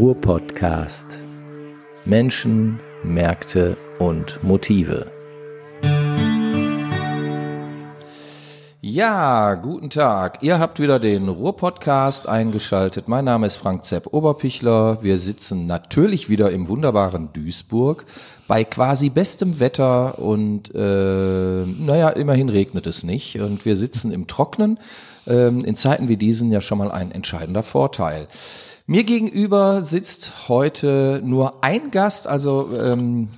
Ruhr-Podcast. 0.00 1.22
Menschen, 2.06 2.80
Märkte 3.04 3.76
und 3.98 4.42
Motive. 4.42 5.12
Ja, 8.80 9.56
guten 9.56 9.90
Tag. 9.90 10.38
Ihr 10.40 10.58
habt 10.58 10.80
wieder 10.80 11.00
den 11.00 11.28
Ruhr-Podcast 11.28 12.26
eingeschaltet. 12.26 13.08
Mein 13.08 13.26
Name 13.26 13.46
ist 13.46 13.56
Frank 13.56 13.84
Zepp 13.84 14.14
Oberpichler. 14.14 15.02
Wir 15.02 15.18
sitzen 15.18 15.66
natürlich 15.66 16.30
wieder 16.30 16.50
im 16.50 16.68
wunderbaren 16.68 17.34
Duisburg 17.34 18.06
bei 18.48 18.64
quasi 18.64 19.10
bestem 19.10 19.60
Wetter 19.60 20.18
und 20.18 20.74
äh, 20.74 20.78
naja, 21.66 22.08
immerhin 22.08 22.48
regnet 22.48 22.86
es 22.86 23.02
nicht. 23.02 23.38
Und 23.38 23.66
wir 23.66 23.76
sitzen 23.76 24.12
im 24.12 24.26
Trocknen. 24.28 24.78
Ähm, 25.26 25.62
in 25.62 25.76
Zeiten 25.76 26.08
wie 26.08 26.16
diesen 26.16 26.50
ja 26.50 26.62
schon 26.62 26.78
mal 26.78 26.90
ein 26.90 27.12
entscheidender 27.12 27.62
Vorteil. 27.62 28.28
Mir 28.90 29.04
gegenüber 29.04 29.82
sitzt 29.82 30.48
heute 30.48 31.22
nur 31.24 31.62
ein 31.62 31.92
Gast, 31.92 32.26
also 32.26 32.70
ähm, 32.76 33.28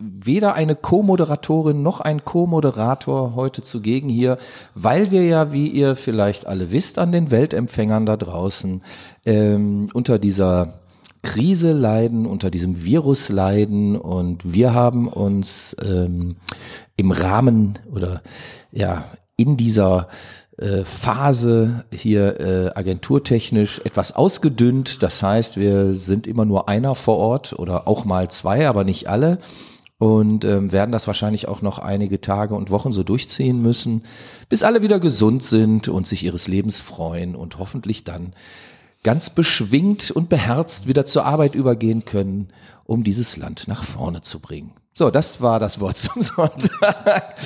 weder 0.00 0.54
eine 0.54 0.74
Co-Moderatorin 0.74 1.80
noch 1.80 2.00
ein 2.00 2.24
Co-Moderator 2.24 3.36
heute 3.36 3.62
zugegen 3.62 4.08
hier, 4.08 4.36
weil 4.74 5.12
wir 5.12 5.24
ja, 5.24 5.52
wie 5.52 5.68
ihr 5.68 5.94
vielleicht 5.94 6.48
alle 6.48 6.72
wisst, 6.72 6.98
an 6.98 7.12
den 7.12 7.30
Weltempfängern 7.30 8.04
da 8.04 8.16
draußen 8.16 8.82
ähm, 9.24 9.90
unter 9.94 10.18
dieser 10.18 10.80
Krise 11.22 11.70
leiden, 11.70 12.26
unter 12.26 12.50
diesem 12.50 12.82
Virus 12.82 13.28
leiden. 13.28 13.94
Und 13.94 14.52
wir 14.52 14.74
haben 14.74 15.06
uns 15.06 15.76
ähm, 15.84 16.34
im 16.96 17.12
Rahmen 17.12 17.78
oder 17.94 18.22
ja 18.72 19.04
in 19.36 19.56
dieser 19.56 20.08
äh, 20.58 20.84
Phase 20.84 21.84
hier 21.92 22.40
äh, 22.40 22.70
agenturtechnisch 22.74 23.80
etwas 23.84 24.12
ausgedünnt. 24.12 25.02
Das 25.02 25.22
heißt, 25.22 25.56
wir 25.58 25.94
sind 25.94 26.26
immer 26.26 26.44
nur 26.44 26.68
einer 26.68 26.94
vor 26.94 27.18
Ort 27.18 27.52
oder 27.58 27.86
auch 27.86 28.04
mal 28.04 28.30
zwei, 28.30 28.66
aber 28.68 28.84
nicht 28.84 29.08
alle. 29.08 29.38
Und 29.98 30.44
ähm, 30.44 30.72
werden 30.72 30.92
das 30.92 31.06
wahrscheinlich 31.06 31.48
auch 31.48 31.62
noch 31.62 31.78
einige 31.78 32.20
Tage 32.20 32.54
und 32.54 32.70
Wochen 32.70 32.92
so 32.92 33.02
durchziehen 33.02 33.62
müssen, 33.62 34.04
bis 34.48 34.62
alle 34.62 34.82
wieder 34.82 35.00
gesund 35.00 35.42
sind 35.42 35.88
und 35.88 36.06
sich 36.06 36.22
ihres 36.22 36.48
Lebens 36.48 36.82
freuen 36.82 37.34
und 37.34 37.58
hoffentlich 37.58 38.04
dann 38.04 38.34
ganz 39.02 39.30
beschwingt 39.30 40.10
und 40.10 40.28
beherzt 40.28 40.86
wieder 40.86 41.06
zur 41.06 41.24
Arbeit 41.24 41.54
übergehen 41.54 42.04
können, 42.04 42.48
um 42.84 43.04
dieses 43.04 43.36
Land 43.36 43.68
nach 43.68 43.84
vorne 43.84 44.20
zu 44.20 44.40
bringen. 44.40 44.72
So, 44.98 45.10
das 45.10 45.42
war 45.42 45.60
das 45.60 45.78
Wort 45.78 45.98
zum 45.98 46.22
Sonntag. 46.22 47.36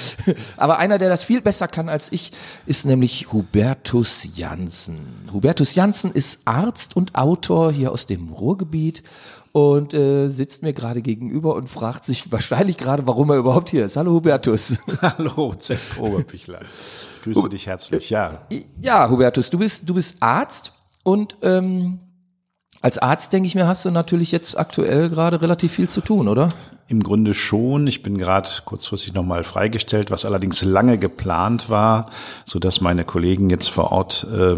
Aber 0.57 0.79
einer, 0.79 0.99
der 0.99 1.09
das 1.09 1.25
viel 1.25 1.41
besser 1.41 1.67
kann 1.67 1.89
als 1.89 2.13
ich, 2.13 2.31
ist 2.65 2.87
nämlich 2.87 3.33
Hubertus 3.33 4.29
Janssen. 4.37 5.01
Hubertus 5.33 5.75
Janssen 5.75 6.13
ist 6.13 6.43
Arzt 6.45 6.95
und 6.95 7.17
Autor 7.17 7.73
hier 7.73 7.91
aus 7.91 8.07
dem 8.07 8.29
Ruhrgebiet 8.29 9.03
und 9.51 9.95
äh, 9.95 10.29
sitzt 10.29 10.63
mir 10.63 10.73
gerade 10.73 11.03
gegenüber 11.03 11.57
und 11.57 11.69
fragt 11.69 12.05
sich 12.05 12.31
wahrscheinlich 12.31 12.77
gerade, 12.77 13.09
warum 13.09 13.31
er 13.31 13.39
überhaupt 13.39 13.71
hier 13.71 13.85
ist. 13.87 13.97
Hallo 13.97 14.13
Hubertus. 14.13 14.77
Hallo, 15.03 15.53
Zepp 15.59 15.81
Oberpichler. 15.99 16.61
Grüße 17.25 17.49
dich 17.49 17.67
herzlich, 17.67 18.11
ja. 18.11 18.47
Ja, 18.81 19.11
Hubertus, 19.11 19.51
du 19.51 19.59
bist, 19.59 19.89
du 19.89 19.95
bist 19.95 20.19
Arzt 20.21 20.73
und 21.03 21.37
ähm, 21.43 21.99
als 22.81 22.97
Arzt, 22.97 23.33
denke 23.33 23.49
ich 23.49 23.57
mir, 23.57 23.67
hast 23.67 23.85
du 23.85 23.91
natürlich 23.91 24.31
jetzt 24.31 24.57
aktuell 24.57 25.11
gerade 25.11 25.43
relativ 25.43 25.73
viel 25.73 25.89
zu 25.89 26.01
tun, 26.01 26.29
oder? 26.29 26.49
Im 26.91 27.05
Grunde 27.05 27.35
schon. 27.35 27.87
Ich 27.87 28.03
bin 28.03 28.19
gerade 28.19 28.49
kurzfristig 28.65 29.15
nochmal 29.15 29.45
freigestellt, 29.45 30.11
was 30.11 30.25
allerdings 30.25 30.65
lange 30.65 30.99
geplant 30.99 31.71
war, 31.71 32.11
so 32.45 32.59
dass 32.59 32.81
meine 32.81 33.05
Kollegen 33.05 33.49
jetzt 33.49 33.71
vor 33.71 33.93
Ort 33.93 34.27
äh, 34.29 34.57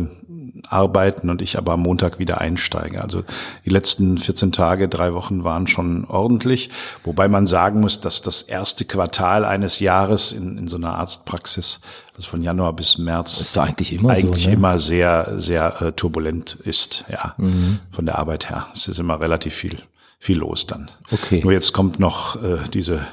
arbeiten 0.66 1.28
und 1.28 1.42
ich 1.42 1.58
aber 1.58 1.72
am 1.72 1.80
Montag 1.80 2.18
wieder 2.18 2.40
einsteige. 2.40 3.02
Also 3.02 3.24
die 3.66 3.68
letzten 3.68 4.16
14 4.16 4.50
Tage, 4.50 4.88
drei 4.88 5.12
Wochen 5.12 5.44
waren 5.44 5.66
schon 5.66 6.06
ordentlich, 6.06 6.70
wobei 7.04 7.28
man 7.28 7.46
sagen 7.46 7.80
muss, 7.80 8.00
dass 8.00 8.22
das 8.22 8.40
erste 8.40 8.86
Quartal 8.86 9.44
eines 9.44 9.80
Jahres 9.80 10.32
in, 10.32 10.56
in 10.56 10.68
so 10.68 10.76
einer 10.76 10.94
Arztpraxis, 10.94 11.80
also 12.16 12.28
von 12.28 12.42
Januar 12.42 12.72
bis 12.72 12.96
März, 12.96 13.42
ist 13.42 13.56
doch 13.58 13.66
eigentlich 13.66 13.92
immer 13.92 14.10
eigentlich 14.10 14.44
so, 14.44 14.48
ne? 14.48 14.54
immer 14.54 14.78
sehr, 14.78 15.34
sehr 15.36 15.82
äh, 15.82 15.92
turbulent 15.92 16.56
ist, 16.64 17.04
ja, 17.10 17.34
mhm. 17.36 17.80
von 17.90 18.06
der 18.06 18.18
Arbeit 18.18 18.48
her. 18.48 18.68
Es 18.74 18.88
ist 18.88 18.98
immer 18.98 19.20
relativ 19.20 19.54
viel, 19.54 19.82
viel 20.22 20.38
los 20.38 20.68
dann. 20.68 20.88
Okay. 21.10 21.40
Nur 21.42 21.52
jetzt 21.52 21.72
kommt 21.72 21.98
noch 21.98 22.40
äh, 22.40 22.58
diese 22.72 23.08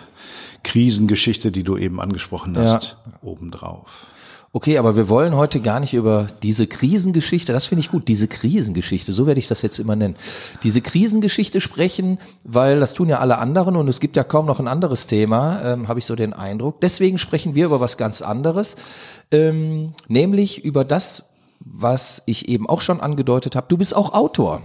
Krisengeschichte, 0.62 1.52
die 1.52 1.64
du 1.64 1.75
eben 1.75 2.00
angesprochen 2.00 2.56
hast, 2.56 2.97
ja. 3.03 3.14
obendrauf. 3.24 4.06
Okay, 4.52 4.78
aber 4.78 4.96
wir 4.96 5.09
wollen 5.09 5.36
heute 5.36 5.59
gar 5.59 5.80
nicht 5.80 5.96
über 5.96 6.28
diese 6.44 6.68
Krisengeschichte, 6.68 7.52
das 7.52 7.66
finde 7.66 7.81
ich 7.81 7.90
gut, 7.90 8.08
diese 8.08 8.28
Krisengeschichte, 8.28 9.12
so 9.12 9.25
werde 9.25 9.40
ich 9.40 9.48
das 9.48 9.64
jetzt 9.64 9.80
immer 9.80 9.96
nennen, 9.96 10.18
diese 10.62 10.81
Krisengeschichte 10.81 11.62
sprechen, 11.62 12.19
weil 12.44 12.80
das 12.80 12.94
tun 12.94 13.09
ja 13.09 13.18
alle 13.18 13.40
anderen 13.40 13.75
und 13.75 13.88
es 13.88 14.00
gibt 14.00 14.16
ja 14.16 14.24
kaum 14.24 14.46
noch 14.46 14.59
ein 14.59 14.68
anderes 14.68 15.08
Thema, 15.08 15.62
ähm, 15.64 15.88
habe 15.88 15.98
ich 15.98 16.06
so 16.06 16.16
den 16.16 16.34
Eindruck. 16.34 16.80
Deswegen 16.80 17.18
sprechen 17.18 17.56
wir 17.56 17.66
über 17.66 17.80
was 17.80 17.98
ganz 17.98 18.22
anderes, 18.22 18.75
ähm, 19.31 19.94
nämlich 20.08 20.64
über 20.64 20.86
das, 20.86 21.25
was 21.59 22.22
ich 22.28 22.50
eben 22.50 22.69
auch 22.69 22.81
schon 22.81 23.02
angedeutet 23.02 23.56
habe. 23.56 23.66
Du 23.68 23.78
bist 23.78 23.96
auch 23.96 24.14
Autor. 24.14 24.62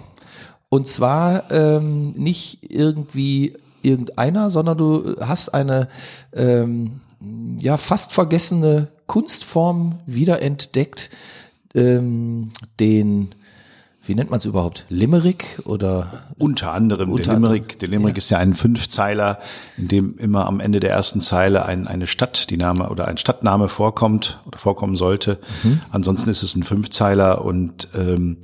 Und 0.74 0.88
zwar 0.88 1.52
ähm, 1.52 2.14
nicht 2.16 2.58
irgendwie 2.68 3.52
irgendeiner, 3.82 4.50
sondern 4.50 4.76
du 4.76 5.14
hast 5.20 5.50
eine 5.50 5.88
ähm, 6.32 7.00
ja 7.60 7.76
fast 7.76 8.12
vergessene 8.12 8.88
Kunstform 9.06 10.00
wiederentdeckt, 10.06 11.10
ähm, 11.76 12.48
den 12.80 13.36
wie 14.04 14.16
nennt 14.16 14.30
man 14.30 14.38
es 14.38 14.46
überhaupt? 14.46 14.84
Limerick 14.88 15.62
oder? 15.64 16.24
Unter 16.38 16.72
anderem 16.72 17.12
unter 17.12 17.30
der 17.30 17.34
Limerick. 17.34 17.78
Der 17.78 17.88
Limerick 17.88 18.16
ja. 18.16 18.18
ist 18.18 18.30
ja 18.30 18.38
ein 18.38 18.54
Fünfzeiler, 18.54 19.38
in 19.78 19.86
dem 19.86 20.18
immer 20.18 20.44
am 20.46 20.58
Ende 20.58 20.80
der 20.80 20.90
ersten 20.90 21.20
Zeile 21.20 21.66
ein, 21.66 21.86
eine 21.86 22.08
Stadt, 22.08 22.50
die 22.50 22.56
Name 22.56 22.90
oder 22.90 23.06
ein 23.06 23.16
Stadtname 23.16 23.68
vorkommt 23.68 24.40
oder 24.44 24.58
vorkommen 24.58 24.96
sollte. 24.96 25.38
Mhm. 25.62 25.82
Ansonsten 25.92 26.30
ist 26.30 26.42
es 26.42 26.56
ein 26.56 26.64
Fünfzeiler 26.64 27.44
und 27.44 27.88
ähm, 27.94 28.38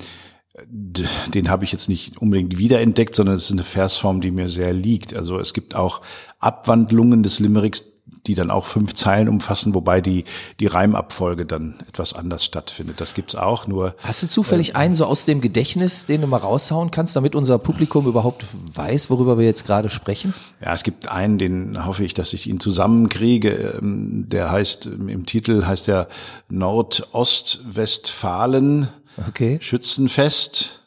den 0.69 1.51
habe 1.51 1.65
ich 1.65 1.73
jetzt 1.73 1.89
nicht 1.89 2.19
unbedingt 2.19 2.59
wiederentdeckt, 2.59 3.15
sondern 3.15 3.37
es 3.37 3.45
ist 3.45 3.53
eine 3.53 3.65
Versform, 3.65 4.21
die 4.21 4.31
mir 4.31 4.49
sehr 4.49 4.73
liegt. 4.73 5.15
Also 5.15 5.39
es 5.39 5.55
gibt 5.55 5.75
auch 5.75 6.01
Abwandlungen 6.39 7.23
des 7.23 7.39
Limericks, 7.39 7.85
die 8.27 8.35
dann 8.35 8.51
auch 8.51 8.67
fünf 8.67 8.95
Zeilen 8.95 9.29
umfassen, 9.29 9.75
wobei 9.75 10.01
die, 10.01 10.25
die 10.59 10.67
Reimabfolge 10.67 11.47
dann 11.47 11.77
etwas 11.89 12.13
anders 12.13 12.45
stattfindet. 12.45 13.01
Das 13.01 13.15
gibt's 13.15 13.35
auch, 13.35 13.67
nur. 13.67 13.95
Hast 13.99 14.23
du 14.23 14.29
zufällig 14.29 14.71
äh, 14.71 14.75
einen 14.75 14.95
so 14.95 15.07
aus 15.07 15.25
dem 15.25 15.41
Gedächtnis, 15.41 16.07
den 16.07 16.21
du 16.21 16.27
mal 16.27 16.39
raushauen 16.39 16.91
kannst, 16.91 17.17
damit 17.17 17.35
unser 17.35 17.59
Publikum 17.59 18.07
überhaupt 18.07 18.45
weiß, 18.75 19.11
worüber 19.11 19.39
wir 19.39 19.47
jetzt 19.47 19.67
gerade 19.67 19.91
sprechen? 19.91 20.35
Ja, 20.63 20.75
es 20.75 20.83
gibt 20.83 21.11
einen, 21.11 21.39
den 21.39 21.87
hoffe 21.87 22.05
ich, 22.05 22.15
dass 22.15 22.33
ich 22.33 22.47
ihn 22.47 22.61
zusammenkriege. 22.61 23.79
Ähm, 23.81 24.29
der 24.29 24.51
heißt, 24.51 24.87
im 24.87 25.27
Titel 25.27 25.65
heißt 25.65 25.89
er 25.89 26.09
Nordostwestfalen. 26.49 28.89
Okay. 29.29 29.59
Schützenfest. 29.61 30.83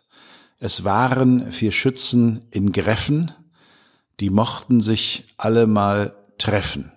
Es 0.60 0.84
waren 0.84 1.52
vier 1.52 1.72
Schützen 1.72 2.48
in 2.52 2.72
Greffen, 2.72 3.32
die 4.20 4.30
mochten 4.30 4.82
sich 4.82 5.26
alle 5.38 5.68
mal 5.68 6.16
treffen 6.38 6.94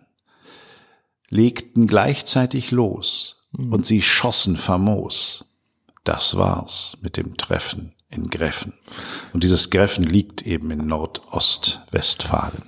legten 1.29 1.87
gleichzeitig 1.87 2.71
los 2.71 3.43
mhm. 3.53 3.73
und 3.73 3.87
sie 3.87 4.03
schossen 4.03 4.57
famos. 4.57 5.45
Das 6.05 6.37
war's 6.37 6.97
mit 7.01 7.17
dem 7.17 7.37
Treffen 7.37 7.93
in 8.11 8.29
Greffen. 8.29 8.75
Und 9.33 9.43
dieses 9.43 9.71
Greffen 9.71 10.05
liegt 10.05 10.43
eben 10.43 10.71
in 10.71 10.87
Nordostwestfalen. 10.87 12.63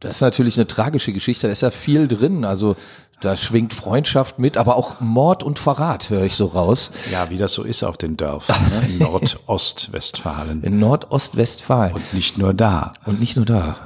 Das 0.00 0.16
ist 0.16 0.20
natürlich 0.20 0.56
eine 0.56 0.66
tragische 0.66 1.14
Geschichte, 1.14 1.46
da 1.46 1.52
ist 1.52 1.62
ja 1.62 1.70
viel 1.70 2.06
drin. 2.06 2.44
Also 2.44 2.76
da 3.20 3.36
schwingt 3.36 3.72
Freundschaft 3.72 4.38
mit, 4.38 4.56
aber 4.56 4.76
auch 4.76 5.00
Mord 5.00 5.42
und 5.42 5.58
Verrat, 5.58 6.10
höre 6.10 6.24
ich 6.24 6.34
so 6.34 6.46
raus. 6.46 6.92
Ja, 7.10 7.30
wie 7.30 7.38
das 7.38 7.52
so 7.52 7.62
ist 7.62 7.82
auf 7.82 7.96
den 7.96 8.16
Dörfern, 8.16 8.68
ne? 8.68 8.86
in 8.88 8.98
Nordostwestfalen. 8.98 10.62
In 10.62 10.78
Nordostwestfalen. 10.78 11.94
Und 11.94 12.14
nicht 12.14 12.36
nur 12.36 12.52
da. 12.52 12.92
Und 13.06 13.20
nicht 13.20 13.36
nur 13.36 13.46
da. 13.46 13.76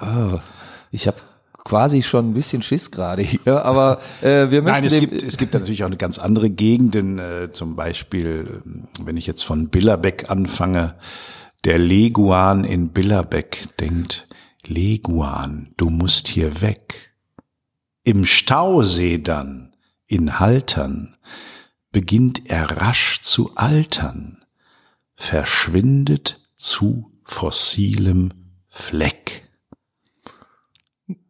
Ja. 0.00 0.34
Oh, 0.34 0.40
ich 0.90 1.06
habe 1.06 1.18
quasi 1.64 2.02
schon 2.02 2.30
ein 2.30 2.34
bisschen 2.34 2.62
Schiss 2.62 2.90
gerade 2.90 3.22
hier, 3.22 3.64
aber 3.64 4.00
äh, 4.22 4.50
wir 4.50 4.62
möchten. 4.62 4.80
Nein, 4.80 4.84
es 4.84 4.98
gibt, 4.98 5.22
es 5.22 5.36
gibt 5.36 5.52
natürlich 5.52 5.82
auch 5.82 5.88
eine 5.88 5.98
ganz 5.98 6.18
andere 6.18 6.48
Gegenden, 6.48 7.18
äh, 7.18 7.52
zum 7.52 7.76
Beispiel, 7.76 8.62
wenn 9.02 9.18
ich 9.18 9.26
jetzt 9.26 9.42
von 9.42 9.68
Billerbeck 9.68 10.30
anfange, 10.30 10.94
der 11.64 11.78
Leguan 11.78 12.64
in 12.64 12.88
Billerbeck 12.88 13.66
denkt, 13.78 14.26
Leguan, 14.66 15.68
du 15.76 15.90
musst 15.90 16.28
hier 16.28 16.62
weg. 16.62 17.07
Im 18.08 18.24
Stausee 18.24 19.18
dann, 19.18 19.76
in 20.06 20.40
Haltern, 20.40 21.18
beginnt 21.92 22.48
er 22.50 22.78
rasch 22.78 23.20
zu 23.20 23.50
altern, 23.54 24.46
verschwindet 25.14 26.40
zu 26.56 27.12
fossilem 27.22 28.32
Fleck. 28.70 29.46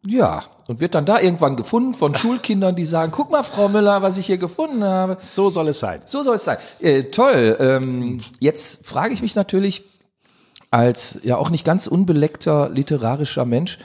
Ja, 0.05 0.45
und 0.67 0.79
wird 0.79 0.95
dann 0.95 1.05
da 1.05 1.19
irgendwann 1.19 1.57
gefunden 1.57 1.95
von 1.95 2.15
Schulkindern, 2.15 2.77
die 2.77 2.85
sagen, 2.85 3.11
guck 3.11 3.29
mal, 3.29 3.43
Frau 3.43 3.67
Müller, 3.67 4.01
was 4.01 4.15
ich 4.15 4.27
hier 4.27 4.37
gefunden 4.37 4.85
habe. 4.85 5.17
So 5.19 5.49
soll 5.49 5.67
es 5.67 5.81
sein. 5.81 6.03
So 6.05 6.23
soll 6.23 6.37
es 6.37 6.45
sein. 6.45 6.59
Äh, 6.79 7.03
toll. 7.11 7.57
Ähm, 7.59 8.21
jetzt 8.39 8.87
frage 8.87 9.13
ich 9.13 9.21
mich 9.21 9.35
natürlich, 9.35 9.83
als 10.71 11.19
ja 11.23 11.35
auch 11.35 11.49
nicht 11.49 11.65
ganz 11.65 11.87
unbeleckter 11.87 12.69
literarischer 12.69 13.43
Mensch, 13.43 13.79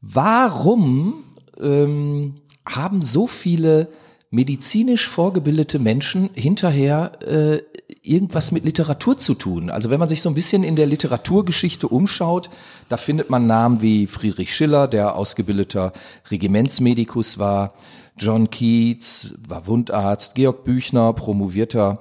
warum 0.00 1.31
ähm, 1.60 2.34
haben 2.66 3.02
so 3.02 3.26
viele 3.26 3.88
medizinisch 4.30 5.08
vorgebildete 5.08 5.78
Menschen 5.78 6.30
hinterher 6.32 7.12
äh, 7.20 7.62
irgendwas 8.02 8.50
mit 8.50 8.64
Literatur 8.64 9.18
zu 9.18 9.34
tun. 9.34 9.68
Also 9.68 9.90
wenn 9.90 10.00
man 10.00 10.08
sich 10.08 10.22
so 10.22 10.30
ein 10.30 10.34
bisschen 10.34 10.64
in 10.64 10.74
der 10.74 10.86
Literaturgeschichte 10.86 11.86
umschaut, 11.86 12.48
da 12.88 12.96
findet 12.96 13.28
man 13.28 13.46
Namen 13.46 13.82
wie 13.82 14.06
Friedrich 14.06 14.54
Schiller, 14.54 14.88
der 14.88 15.16
ausgebildeter 15.16 15.92
Regimentsmedikus 16.30 17.38
war, 17.38 17.74
John 18.16 18.50
Keats 18.50 19.34
war 19.46 19.66
Wundarzt, 19.66 20.34
Georg 20.34 20.64
Büchner, 20.64 21.12
promovierter 21.12 21.98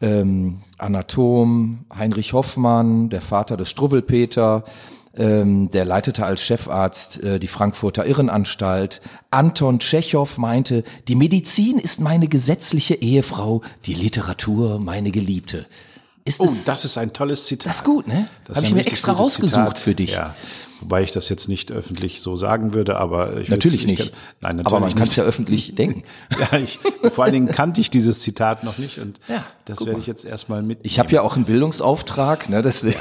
ähm, 0.00 0.60
Anatom, 0.78 1.84
Heinrich 1.94 2.32
Hoffmann, 2.32 3.08
der 3.08 3.22
Vater 3.22 3.56
des 3.56 3.70
Struwwelpeter, 3.70 4.64
ähm, 5.16 5.70
der 5.70 5.84
leitete 5.84 6.24
als 6.24 6.42
Chefarzt 6.42 7.22
äh, 7.22 7.38
die 7.38 7.48
Frankfurter 7.48 8.06
Irrenanstalt. 8.06 9.00
Anton 9.30 9.78
Tschechow 9.78 10.38
meinte, 10.38 10.84
die 11.08 11.14
Medizin 11.14 11.78
ist 11.78 12.00
meine 12.00 12.28
gesetzliche 12.28 12.94
Ehefrau, 12.94 13.62
die 13.86 13.94
Literatur 13.94 14.78
meine 14.78 15.10
Geliebte. 15.10 15.66
Ist 16.24 16.40
oh, 16.40 16.44
es, 16.44 16.64
das 16.64 16.84
ist 16.84 16.98
ein 16.98 17.12
tolles 17.12 17.46
Zitat. 17.46 17.68
Das 17.68 17.76
ist 17.78 17.84
gut, 17.84 18.06
ne? 18.06 18.28
Habe 18.54 18.64
ich 18.64 18.72
mir 18.72 18.86
extra 18.86 19.12
rausgesucht 19.12 19.64
Zitat. 19.64 19.78
für 19.78 19.94
dich. 19.94 20.12
Ja. 20.12 20.36
Wobei 20.80 21.02
ich 21.02 21.12
das 21.12 21.28
jetzt 21.28 21.48
nicht 21.48 21.70
öffentlich 21.70 22.20
so 22.20 22.36
sagen 22.36 22.74
würde, 22.74 22.96
aber 22.96 23.36
ich 23.38 23.48
natürlich 23.48 23.86
nicht. 23.86 23.98
Kann, 23.98 24.08
nein, 24.40 24.56
natürlich 24.56 24.66
aber 24.66 24.80
man 24.80 24.94
kann 24.96 25.06
es 25.06 25.14
ja 25.14 25.22
öffentlich 25.22 25.74
denken. 25.76 26.02
ja, 26.38 26.58
ich, 26.58 26.80
vor 27.12 27.24
allen 27.24 27.32
Dingen 27.32 27.48
kannte 27.48 27.80
ich 27.80 27.88
dieses 27.88 28.18
Zitat 28.18 28.64
noch 28.64 28.78
nicht 28.78 28.98
und 28.98 29.20
ja, 29.28 29.44
das 29.64 29.84
werde 29.86 30.00
ich 30.00 30.08
jetzt 30.08 30.24
erstmal 30.24 30.62
mit. 30.62 30.80
Ich 30.82 30.98
habe 30.98 31.10
ja 31.12 31.22
auch 31.22 31.36
einen 31.36 31.44
Bildungsauftrag, 31.44 32.48
ne? 32.48 32.62
Deswegen. 32.62 32.98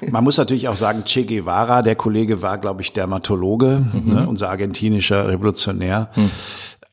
Ja. 0.00 0.08
Man 0.10 0.22
muss 0.22 0.36
natürlich 0.36 0.68
auch 0.68 0.76
sagen, 0.76 1.04
Che 1.04 1.24
Guevara, 1.24 1.82
der 1.82 1.96
Kollege 1.96 2.40
war, 2.40 2.58
glaube 2.58 2.82
ich, 2.82 2.92
Dermatologe, 2.92 3.84
mhm. 3.92 4.14
ne? 4.14 4.28
unser 4.28 4.48
argentinischer 4.50 5.28
Revolutionär. 5.28 6.10
Mhm 6.14 6.30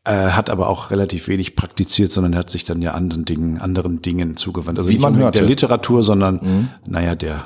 äh, 0.04 0.12
hat 0.12 0.50
aber 0.50 0.68
auch 0.68 0.92
relativ 0.92 1.28
wenig 1.28 1.56
praktiziert, 1.56 2.12
sondern 2.12 2.36
hat 2.36 2.50
sich 2.50 2.64
dann 2.64 2.82
ja 2.82 2.92
anderen 2.92 3.26
Dingen, 3.26 3.60
anderen 3.60 4.02
Dingen 4.02 4.38
zugewandt. 4.38 4.80
Also 4.80 4.90
Wie 4.90 4.96
nicht 4.96 5.02
man 5.02 5.16
hört. 5.18 5.36
der 5.36 5.44
Literatur, 5.44 6.04
sondern 6.04 6.40
mhm. 6.42 6.70
naja, 6.86 7.16
der 7.16 7.46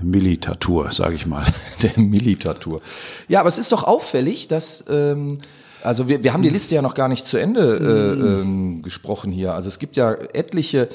Militatur, 0.00 0.90
sage 0.90 1.14
ich 1.14 1.26
mal. 1.26 1.44
Der 1.82 1.92
Militatur. 1.96 2.82
Ja, 3.28 3.40
aber 3.40 3.48
es 3.48 3.56
ist 3.56 3.72
doch 3.72 3.82
auffällig, 3.82 4.46
dass 4.46 4.84
ähm, 4.90 5.38
also 5.82 6.08
wir, 6.08 6.22
wir 6.22 6.32
haben 6.32 6.42
die 6.42 6.50
Liste 6.50 6.74
ja 6.74 6.82
noch 6.82 6.94
gar 6.94 7.08
nicht 7.08 7.26
zu 7.26 7.38
Ende 7.38 7.78
äh, 7.78 8.40
ähm, 8.40 8.82
gesprochen 8.82 9.30
hier. 9.30 9.54
Also 9.54 9.68
es 9.68 9.78
gibt 9.78 9.96
ja 9.96 10.12
etliche, 10.12 10.88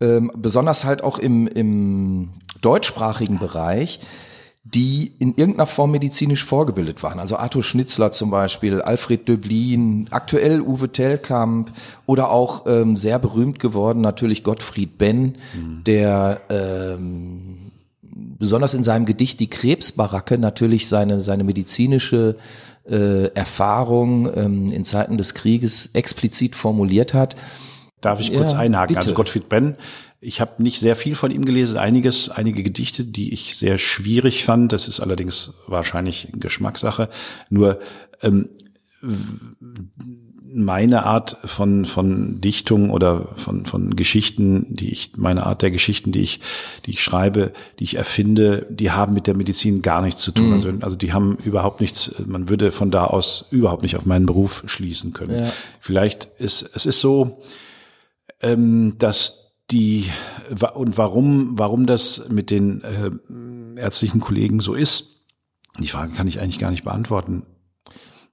ähm, 0.00 0.30
besonders 0.36 0.84
halt 0.84 1.02
auch 1.02 1.18
im, 1.18 1.48
im 1.48 2.30
deutschsprachigen 2.60 3.38
Bereich, 3.38 4.00
die 4.74 5.12
in 5.18 5.34
irgendeiner 5.34 5.66
Form 5.66 5.92
medizinisch 5.92 6.44
vorgebildet 6.44 7.02
waren. 7.02 7.18
Also 7.18 7.36
Arthur 7.36 7.62
Schnitzler 7.62 8.12
zum 8.12 8.30
Beispiel, 8.30 8.82
Alfred 8.82 9.28
Döblin, 9.28 10.08
aktuell 10.10 10.60
Uwe 10.60 10.90
Tellkamp 10.90 11.72
oder 12.06 12.30
auch 12.30 12.66
ähm, 12.66 12.96
sehr 12.96 13.18
berühmt 13.18 13.60
geworden 13.60 14.00
natürlich 14.00 14.44
Gottfried 14.44 14.98
Benn, 14.98 15.36
mhm. 15.54 15.84
der 15.84 16.40
ähm, 16.50 17.70
besonders 18.38 18.74
in 18.74 18.84
seinem 18.84 19.06
Gedicht 19.06 19.40
Die 19.40 19.48
Krebsbaracke 19.48 20.38
natürlich 20.38 20.88
seine, 20.88 21.20
seine 21.22 21.44
medizinische 21.44 22.36
äh, 22.88 23.28
Erfahrung 23.28 24.30
ähm, 24.34 24.72
in 24.72 24.84
Zeiten 24.84 25.16
des 25.16 25.34
Krieges 25.34 25.90
explizit 25.94 26.54
formuliert 26.54 27.14
hat. 27.14 27.36
Darf 28.00 28.20
ich 28.20 28.32
kurz 28.32 28.52
ja, 28.52 28.58
einhaken? 28.58 28.96
Also 28.96 29.08
bitte. 29.10 29.10
Also 29.10 29.14
Gottfried 29.14 29.48
Benn 29.48 29.76
ich 30.20 30.40
habe 30.40 30.62
nicht 30.62 30.80
sehr 30.80 30.96
viel 30.96 31.14
von 31.14 31.30
ihm 31.30 31.44
gelesen, 31.44 31.76
einiges, 31.76 32.28
einige 32.28 32.62
Gedichte, 32.62 33.04
die 33.04 33.32
ich 33.32 33.56
sehr 33.56 33.78
schwierig 33.78 34.44
fand. 34.44 34.72
Das 34.72 34.88
ist 34.88 35.00
allerdings 35.00 35.52
wahrscheinlich 35.66 36.28
Geschmackssache. 36.32 37.08
Nur 37.50 37.80
ähm, 38.22 38.48
meine 40.52 41.04
Art 41.04 41.36
von, 41.44 41.84
von 41.84 42.40
Dichtung 42.40 42.90
oder 42.90 43.28
von, 43.36 43.66
von 43.66 43.94
Geschichten, 43.94 44.66
die 44.70 44.90
ich, 44.90 45.12
meine 45.16 45.46
Art 45.46 45.62
der 45.62 45.70
Geschichten, 45.70 46.10
die 46.10 46.20
ich, 46.20 46.40
die 46.86 46.92
ich 46.92 47.02
schreibe, 47.02 47.52
die 47.78 47.84
ich 47.84 47.94
erfinde, 47.94 48.66
die 48.70 48.90
haben 48.90 49.14
mit 49.14 49.26
der 49.26 49.36
Medizin 49.36 49.82
gar 49.82 50.02
nichts 50.02 50.22
zu 50.22 50.32
tun. 50.32 50.48
Mhm. 50.48 50.52
Also, 50.54 50.72
also 50.80 50.96
die 50.96 51.12
haben 51.12 51.36
überhaupt 51.44 51.80
nichts, 51.80 52.12
man 52.26 52.48
würde 52.48 52.72
von 52.72 52.90
da 52.90 53.04
aus 53.04 53.46
überhaupt 53.50 53.82
nicht 53.82 53.96
auf 53.96 54.06
meinen 54.06 54.26
Beruf 54.26 54.64
schließen 54.66 55.12
können. 55.12 55.44
Ja. 55.44 55.52
Vielleicht 55.80 56.24
ist, 56.38 56.68
es 56.74 56.86
ist 56.86 56.98
so, 56.98 57.42
ähm, 58.40 58.94
dass 58.98 59.47
die 59.70 60.10
und 60.74 60.96
warum 60.96 61.58
warum 61.58 61.86
das 61.86 62.28
mit 62.28 62.50
den 62.50 62.82
äh, 62.82 63.80
ärztlichen 63.80 64.20
Kollegen 64.20 64.60
so 64.60 64.74
ist, 64.74 65.24
die 65.78 65.88
Frage 65.88 66.12
kann 66.12 66.26
ich 66.26 66.40
eigentlich 66.40 66.58
gar 66.58 66.70
nicht 66.70 66.84
beantworten. 66.84 67.44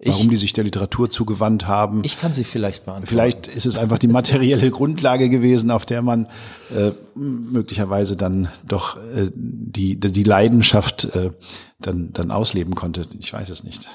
Warum 0.03 0.23
ich, 0.23 0.29
die 0.29 0.35
sich 0.35 0.53
der 0.53 0.65
Literatur 0.65 1.09
zugewandt 1.09 1.67
haben. 1.67 2.01
Ich 2.03 2.19
kann 2.19 2.33
sie 2.33 2.43
vielleicht 2.43 2.83
beantworten. 2.83 3.07
Vielleicht 3.07 3.47
ist 3.47 3.65
es 3.65 3.77
einfach 3.77 3.97
die 3.97 4.09
materielle 4.09 4.69
Grundlage 4.71 5.29
gewesen, 5.29 5.71
auf 5.71 5.85
der 5.85 6.01
man 6.01 6.27
äh, 6.75 6.91
möglicherweise 7.15 8.17
dann 8.17 8.49
doch 8.67 8.97
äh, 8.97 9.31
die, 9.33 9.97
die 9.97 10.23
Leidenschaft 10.23 11.05
äh, 11.05 11.31
dann, 11.79 12.11
dann 12.11 12.31
ausleben 12.31 12.75
konnte. 12.75 13.07
Ich 13.19 13.31
weiß 13.31 13.49
es 13.49 13.63
nicht. 13.63 13.87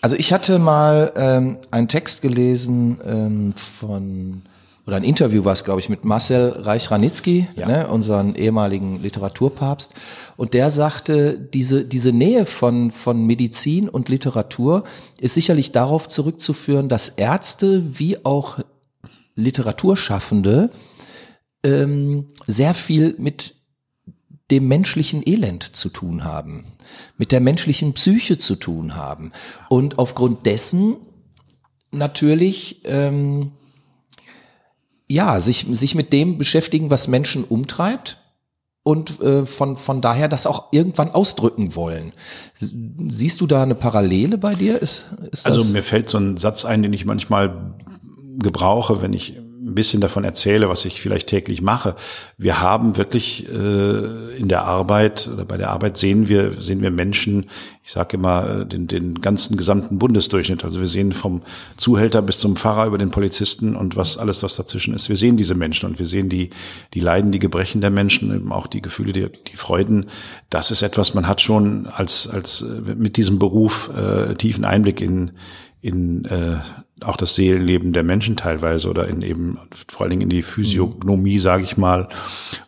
Also 0.00 0.16
ich 0.16 0.32
hatte 0.32 0.58
mal 0.58 1.12
ähm, 1.14 1.58
einen 1.70 1.88
Text 1.88 2.20
gelesen 2.20 2.98
ähm, 3.04 3.54
von 3.78 4.42
oder 4.86 4.96
ein 4.96 5.04
Interview 5.04 5.44
war 5.44 5.54
es, 5.54 5.64
glaube 5.64 5.80
ich, 5.80 5.88
mit 5.88 6.04
Marcel 6.04 6.50
Reich-Ranitzky, 6.50 7.48
ja. 7.56 7.66
ne, 7.66 7.88
unseren 7.88 8.34
ehemaligen 8.34 9.00
Literaturpapst. 9.00 9.94
Und 10.36 10.52
der 10.52 10.70
sagte, 10.70 11.38
diese, 11.38 11.84
diese 11.84 12.12
Nähe 12.12 12.44
von, 12.44 12.90
von 12.90 13.24
Medizin 13.26 13.88
und 13.88 14.10
Literatur 14.10 14.84
ist 15.18 15.34
sicherlich 15.34 15.72
darauf 15.72 16.08
zurückzuführen, 16.08 16.90
dass 16.90 17.08
Ärzte 17.08 17.98
wie 17.98 18.24
auch 18.26 18.58
Literaturschaffende 19.36 20.70
ähm, 21.62 22.26
sehr 22.46 22.74
viel 22.74 23.14
mit 23.18 23.54
dem 24.50 24.68
menschlichen 24.68 25.26
Elend 25.26 25.64
zu 25.64 25.88
tun 25.88 26.24
haben, 26.24 26.66
mit 27.16 27.32
der 27.32 27.40
menschlichen 27.40 27.94
Psyche 27.94 28.36
zu 28.36 28.56
tun 28.56 28.94
haben. 28.94 29.32
Und 29.70 29.98
aufgrund 29.98 30.44
dessen 30.44 30.96
natürlich 31.90 32.82
ähm, 32.84 33.52
ja, 35.06 35.40
sich, 35.40 35.66
sich 35.70 35.94
mit 35.94 36.12
dem 36.12 36.38
beschäftigen, 36.38 36.90
was 36.90 37.08
Menschen 37.08 37.44
umtreibt 37.44 38.18
und 38.82 39.20
äh, 39.20 39.46
von, 39.46 39.76
von 39.76 40.00
daher 40.00 40.28
das 40.28 40.46
auch 40.46 40.72
irgendwann 40.72 41.10
ausdrücken 41.10 41.74
wollen. 41.74 42.12
Siehst 42.54 43.40
du 43.40 43.46
da 43.46 43.62
eine 43.62 43.74
Parallele 43.74 44.38
bei 44.38 44.54
dir? 44.54 44.80
Ist, 44.80 45.06
ist 45.32 45.46
also 45.46 45.64
mir 45.64 45.82
fällt 45.82 46.08
so 46.08 46.18
ein 46.18 46.36
Satz 46.36 46.64
ein, 46.64 46.82
den 46.82 46.92
ich 46.92 47.04
manchmal 47.04 47.74
gebrauche, 48.38 49.02
wenn 49.02 49.12
ich 49.12 49.40
ein 49.74 49.76
bisschen 49.76 50.00
davon 50.00 50.22
erzähle, 50.22 50.68
was 50.68 50.84
ich 50.84 51.00
vielleicht 51.00 51.26
täglich 51.26 51.60
mache. 51.60 51.96
Wir 52.38 52.60
haben 52.60 52.96
wirklich 52.96 53.48
äh, 53.48 54.36
in 54.36 54.48
der 54.48 54.62
Arbeit 54.62 55.28
oder 55.32 55.44
bei 55.44 55.56
der 55.56 55.70
Arbeit 55.70 55.96
sehen 55.96 56.28
wir 56.28 56.52
sehen 56.52 56.80
wir 56.80 56.92
Menschen. 56.92 57.50
Ich 57.82 57.90
sage 57.90 58.16
immer 58.16 58.60
äh, 58.60 58.66
den, 58.66 58.86
den 58.86 59.20
ganzen 59.20 59.56
gesamten 59.56 59.98
Bundesdurchschnitt. 59.98 60.64
Also 60.64 60.78
wir 60.78 60.86
sehen 60.86 61.10
vom 61.10 61.42
Zuhälter 61.76 62.22
bis 62.22 62.38
zum 62.38 62.54
Pfarrer 62.54 62.86
über 62.86 62.98
den 62.98 63.10
Polizisten 63.10 63.74
und 63.74 63.96
was 63.96 64.16
alles 64.16 64.44
was 64.44 64.54
dazwischen 64.54 64.94
ist. 64.94 65.08
Wir 65.08 65.16
sehen 65.16 65.36
diese 65.36 65.56
Menschen 65.56 65.88
und 65.88 65.98
wir 65.98 66.06
sehen 66.06 66.28
die 66.28 66.50
die 66.94 67.00
Leiden, 67.00 67.32
die 67.32 67.40
Gebrechen 67.40 67.80
der 67.80 67.90
Menschen, 67.90 68.32
eben 68.32 68.52
auch 68.52 68.68
die 68.68 68.80
Gefühle, 68.80 69.12
die, 69.12 69.26
die 69.48 69.56
Freuden. 69.56 70.06
Das 70.50 70.70
ist 70.70 70.82
etwas, 70.82 71.14
man 71.14 71.26
hat 71.26 71.40
schon 71.40 71.88
als 71.88 72.28
als 72.28 72.62
äh, 72.62 72.94
mit 72.94 73.16
diesem 73.16 73.40
Beruf 73.40 73.90
äh, 73.96 74.36
tiefen 74.36 74.64
Einblick 74.64 75.00
in 75.00 75.32
in 75.82 76.24
äh, 76.26 76.58
auch 77.00 77.16
das 77.16 77.34
Seelenleben 77.34 77.92
der 77.92 78.02
Menschen 78.02 78.36
teilweise 78.36 78.88
oder 78.88 79.08
in 79.08 79.22
eben 79.22 79.58
vor 79.88 80.02
allen 80.02 80.10
Dingen 80.10 80.22
in 80.22 80.28
die 80.28 80.42
Physiognomie, 80.42 81.36
mhm. 81.36 81.40
sage 81.40 81.64
ich 81.64 81.76
mal. 81.76 82.08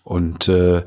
Und 0.05 0.49
äh, 0.49 0.83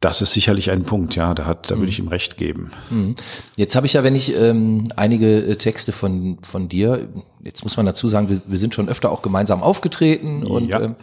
das 0.00 0.22
ist 0.22 0.32
sicherlich 0.32 0.70
ein 0.70 0.84
Punkt, 0.84 1.16
ja, 1.16 1.34
da 1.34 1.44
hat, 1.44 1.70
da 1.70 1.76
würde 1.76 1.90
ich 1.90 1.98
mhm. 1.98 2.06
ihm 2.06 2.08
recht 2.08 2.36
geben. 2.36 2.70
Mhm. 2.88 3.16
Jetzt 3.56 3.74
habe 3.74 3.86
ich 3.86 3.94
ja, 3.94 4.04
wenn 4.04 4.14
ich 4.14 4.34
ähm, 4.34 4.88
einige 4.96 5.44
äh, 5.44 5.56
Texte 5.56 5.92
von 5.92 6.38
von 6.42 6.68
dir, 6.68 7.08
jetzt 7.42 7.64
muss 7.64 7.76
man 7.76 7.84
dazu 7.84 8.08
sagen, 8.08 8.28
wir, 8.28 8.40
wir 8.46 8.58
sind 8.58 8.74
schon 8.74 8.88
öfter 8.88 9.10
auch 9.10 9.22
gemeinsam 9.22 9.62
aufgetreten 9.62 10.44
und 10.44 10.68
ja. 10.68 10.80
ähm, 10.80 10.96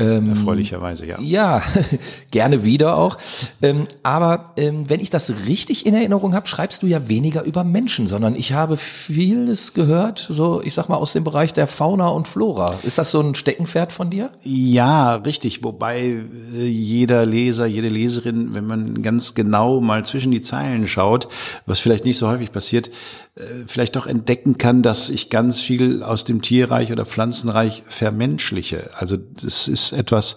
ähm, 0.00 0.28
Erfreulicherweise, 0.30 1.06
ja. 1.06 1.20
Ja, 1.20 1.62
gerne 2.30 2.62
wieder 2.62 2.96
auch. 2.96 3.18
Ähm, 3.60 3.88
aber 4.04 4.52
ähm, 4.56 4.88
wenn 4.88 5.00
ich 5.00 5.10
das 5.10 5.32
richtig 5.46 5.86
in 5.86 5.94
Erinnerung 5.94 6.34
habe, 6.34 6.46
schreibst 6.46 6.84
du 6.84 6.86
ja 6.86 7.08
weniger 7.08 7.42
über 7.42 7.64
Menschen, 7.64 8.06
sondern 8.06 8.36
ich 8.36 8.52
habe 8.52 8.76
vieles 8.76 9.74
gehört, 9.74 10.24
so 10.30 10.62
ich 10.62 10.74
sag 10.74 10.88
mal 10.88 10.96
aus 10.96 11.14
dem 11.14 11.24
Bereich 11.24 11.52
der 11.52 11.66
Fauna 11.66 12.08
und 12.08 12.28
Flora. 12.28 12.78
Ist 12.84 12.98
das 12.98 13.10
so 13.10 13.20
ein 13.20 13.34
Steckenpferd 13.34 13.90
von 13.90 14.08
dir? 14.08 14.30
Ja, 14.44 15.16
richtig. 15.16 15.64
Wobei 15.64 16.22
äh, 16.54 16.64
jeder 16.64 17.26
Leser, 17.26 17.66
jede 17.66 17.88
Leserin, 17.88 18.54
wenn 18.54 18.66
man 18.66 19.02
ganz 19.02 19.34
genau 19.34 19.80
mal 19.80 20.04
zwischen 20.04 20.30
die 20.30 20.42
Zeilen 20.42 20.86
schaut, 20.86 21.26
was 21.66 21.80
vielleicht 21.80 22.04
nicht 22.04 22.18
so 22.18 22.28
häufig 22.28 22.52
passiert, 22.52 22.88
äh, 23.34 23.64
vielleicht 23.66 23.96
doch 23.96 24.06
entdecken 24.06 24.58
kann, 24.58 24.82
dass 24.82 25.10
ich 25.10 25.28
ganz 25.28 25.60
viel 25.60 26.04
aus 26.04 26.22
dem 26.22 26.40
Tierreich 26.40 26.92
oder 26.92 27.04
Pflanzenreich 27.04 27.82
vermenschliche. 27.88 28.90
Also 28.94 29.16
das 29.16 29.66
ist 29.66 29.87
etwas, 29.92 30.36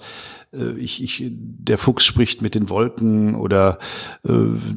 äh, 0.54 0.72
ich, 0.78 1.04
ich, 1.04 1.24
der 1.32 1.78
Fuchs 1.78 2.06
spricht 2.06 2.42
mit 2.42 2.56
den 2.56 2.70
Wolken 2.70 3.36
oder 3.36 3.80
äh, 4.28 4.32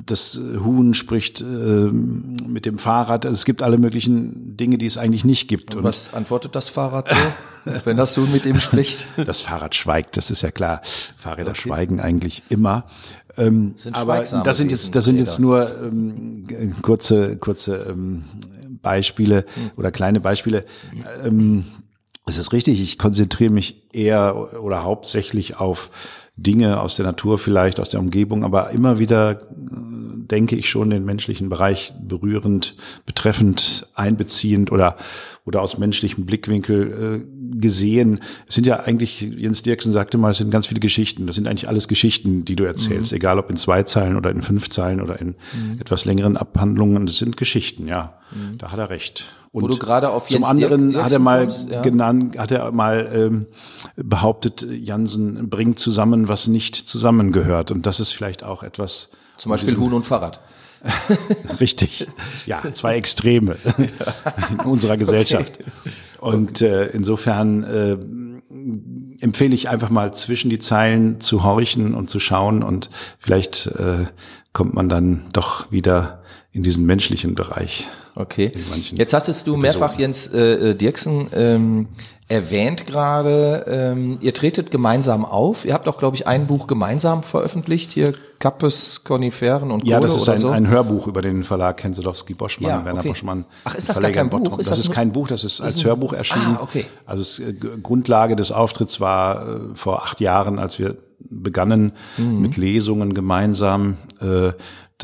das 0.06 0.38
Huhn 0.38 0.94
spricht 0.94 1.40
äh, 1.40 1.44
mit 1.44 2.66
dem 2.66 2.78
Fahrrad. 2.78 3.26
Also 3.26 3.34
es 3.34 3.44
gibt 3.44 3.62
alle 3.62 3.78
möglichen 3.78 4.56
Dinge, 4.56 4.78
die 4.78 4.86
es 4.86 4.96
eigentlich 4.96 5.24
nicht 5.24 5.48
gibt. 5.48 5.74
Und, 5.74 5.78
Und 5.78 5.84
was 5.84 6.12
antwortet 6.14 6.54
das 6.54 6.68
Fahrrad 6.68 7.08
so, 7.08 7.72
wenn 7.84 7.96
das 7.96 8.16
Huhn 8.16 8.30
mit 8.30 8.46
ihm 8.46 8.60
spricht? 8.60 9.06
Das 9.24 9.40
Fahrrad 9.40 9.74
schweigt, 9.74 10.16
das 10.16 10.30
ist 10.30 10.42
ja 10.42 10.50
klar. 10.50 10.82
Fahrräder 11.16 11.50
okay. 11.50 11.60
schweigen 11.60 12.00
eigentlich 12.00 12.42
immer. 12.48 12.84
Ähm, 13.36 13.74
aber 13.92 14.20
das 14.20 14.56
sind 14.56 14.70
jetzt, 14.70 14.94
das 14.94 15.04
sind 15.04 15.18
jetzt 15.18 15.38
nur 15.38 15.70
ähm, 15.82 16.44
kurze, 16.82 17.36
kurze 17.38 17.86
ähm, 17.88 18.24
Beispiele 18.82 19.46
hm. 19.54 19.70
oder 19.76 19.90
kleine 19.90 20.20
Beispiele. 20.20 20.64
Ähm, 21.24 21.64
es 22.26 22.38
ist 22.38 22.52
richtig, 22.52 22.80
ich 22.80 22.98
konzentriere 22.98 23.52
mich 23.52 23.82
eher 23.92 24.62
oder 24.62 24.82
hauptsächlich 24.82 25.56
auf 25.56 25.90
Dinge 26.36 26.80
aus 26.80 26.96
der 26.96 27.06
Natur 27.06 27.38
vielleicht, 27.38 27.78
aus 27.78 27.90
der 27.90 28.00
Umgebung, 28.00 28.44
aber 28.44 28.70
immer 28.70 28.98
wieder 28.98 29.32
äh, 29.32 29.44
denke 30.26 30.56
ich 30.56 30.68
schon 30.68 30.90
den 30.90 31.04
menschlichen 31.04 31.48
Bereich 31.48 31.92
berührend, 32.00 32.76
betreffend, 33.06 33.86
einbeziehend 33.94 34.72
oder, 34.72 34.96
oder 35.46 35.60
aus 35.60 35.78
menschlichem 35.78 36.24
Blickwinkel 36.24 37.22
äh, 37.22 37.60
gesehen. 37.60 38.20
Es 38.48 38.54
sind 38.54 38.66
ja 38.66 38.80
eigentlich, 38.80 39.20
Jens 39.20 39.62
Dirksen 39.62 39.92
sagte 39.92 40.16
mal, 40.16 40.30
es 40.30 40.38
sind 40.38 40.50
ganz 40.50 40.66
viele 40.66 40.80
Geschichten. 40.80 41.26
Das 41.26 41.36
sind 41.36 41.46
eigentlich 41.46 41.68
alles 41.68 41.86
Geschichten, 41.86 42.44
die 42.44 42.56
du 42.56 42.64
erzählst, 42.64 43.12
mhm. 43.12 43.16
egal 43.16 43.38
ob 43.38 43.50
in 43.50 43.56
zwei 43.56 43.82
Zeilen 43.82 44.16
oder 44.16 44.30
in 44.30 44.42
fünf 44.42 44.70
Zeilen 44.70 45.00
oder 45.00 45.20
in 45.20 45.34
mhm. 45.52 45.80
etwas 45.80 46.04
längeren 46.04 46.36
Abhandlungen. 46.36 47.06
Das 47.06 47.18
sind 47.18 47.36
Geschichten, 47.36 47.86
ja. 47.86 48.14
Mhm. 48.32 48.58
Da 48.58 48.72
hat 48.72 48.78
er 48.78 48.90
recht. 48.90 49.24
Und 49.52 49.62
Wo 49.62 49.68
du 49.68 49.78
gerade 49.78 50.10
auf 50.10 50.28
Jens 50.30 50.40
zum 50.40 50.44
anderen 50.50 50.90
Dirk, 50.90 51.04
hat 51.04 51.12
er 51.12 51.20
mal 51.20 51.46
kommst, 51.46 51.70
ja. 51.70 51.82
genannt, 51.82 52.38
hat 52.38 52.50
er 52.50 52.72
mal 52.72 53.08
ähm, 53.14 53.46
behauptet, 53.96 54.66
Jansen 54.68 55.48
bringt 55.48 55.78
zusammen, 55.78 56.26
was 56.26 56.48
nicht 56.48 56.74
zusammengehört. 56.74 57.70
Und 57.70 57.86
das 57.86 58.00
ist 58.00 58.10
vielleicht 58.10 58.42
auch 58.42 58.62
etwas. 58.62 59.10
Zum 59.36 59.50
Beispiel 59.50 59.76
Huhn 59.76 59.92
und 59.92 60.06
Fahrrad. 60.06 60.40
Richtig. 61.60 62.06
Ja, 62.46 62.62
zwei 62.72 62.96
Extreme 62.96 63.56
in 64.50 64.60
unserer 64.60 64.96
Gesellschaft. 64.96 65.58
Okay. 65.60 65.90
Und 66.20 66.62
äh, 66.62 66.86
insofern 66.86 67.64
äh, 67.64 67.96
empfehle 69.22 69.54
ich 69.54 69.68
einfach 69.68 69.90
mal 69.90 70.14
zwischen 70.14 70.50
die 70.50 70.58
Zeilen 70.58 71.20
zu 71.20 71.44
horchen 71.44 71.94
und 71.94 72.08
zu 72.08 72.18
schauen 72.18 72.62
und 72.62 72.90
vielleicht 73.18 73.66
äh, 73.66 74.06
kommt 74.52 74.74
man 74.74 74.88
dann 74.88 75.26
doch 75.32 75.70
wieder 75.70 76.23
in 76.52 76.62
diesen 76.62 76.86
menschlichen 76.86 77.34
Bereich. 77.34 77.88
Okay. 78.14 78.52
Jetzt 78.92 79.12
hast 79.12 79.46
du 79.46 79.56
mehrfach 79.56 79.98
Jens 79.98 80.28
äh, 80.28 80.70
äh, 80.70 80.74
Dirksen 80.74 81.28
ähm, 81.34 81.88
erwähnt 82.28 82.86
gerade. 82.86 83.64
Ähm, 83.68 84.18
ihr 84.20 84.32
tretet 84.32 84.70
gemeinsam 84.70 85.24
auf. 85.24 85.64
Ihr 85.64 85.74
habt 85.74 85.88
auch, 85.88 85.98
glaube 85.98 86.16
ich, 86.16 86.26
ein 86.26 86.46
Buch 86.46 86.66
gemeinsam 86.66 87.22
veröffentlicht 87.22 87.92
hier. 87.92 88.14
Kappes, 88.38 89.02
Koniferen 89.04 89.70
und 89.70 89.80
Kohle 89.80 89.90
Ja, 89.90 90.00
das 90.00 90.16
ist 90.16 90.28
ein, 90.28 90.38
so. 90.38 90.48
ein 90.48 90.68
Hörbuch 90.68 91.06
über 91.06 91.22
den 91.22 91.44
Verlag 91.44 91.82
Henselowski 91.82 92.34
Boschmann, 92.34 92.70
ja, 92.70 92.84
Werner 92.84 93.00
okay. 93.00 93.08
Boschmann. 93.08 93.46
Ach, 93.64 93.74
ist 93.74 93.88
das 93.88 94.00
gar 94.00 94.10
kein 94.10 94.30
Buch? 94.30 94.58
Ist 94.58 94.70
das, 94.70 94.78
das 94.78 94.88
ist 94.88 94.92
kein 94.92 95.12
Buch, 95.12 95.28
das 95.28 95.44
ist 95.44 95.60
als 95.60 95.78
ein, 95.78 95.84
Hörbuch 95.84 96.12
erschienen. 96.12 96.56
Ah, 96.58 96.62
okay. 96.62 96.86
Also 97.06 97.22
es, 97.22 97.38
äh, 97.38 97.54
Grundlage 97.82 98.36
des 98.36 98.52
Auftritts 98.52 99.00
war 99.00 99.48
äh, 99.48 99.60
vor 99.74 100.02
acht 100.02 100.20
Jahren, 100.20 100.58
als 100.58 100.78
wir 100.78 100.96
begannen 101.18 101.92
mhm. 102.16 102.40
mit 102.40 102.56
Lesungen 102.56 103.14
gemeinsam. 103.14 103.96
Äh, 104.20 104.52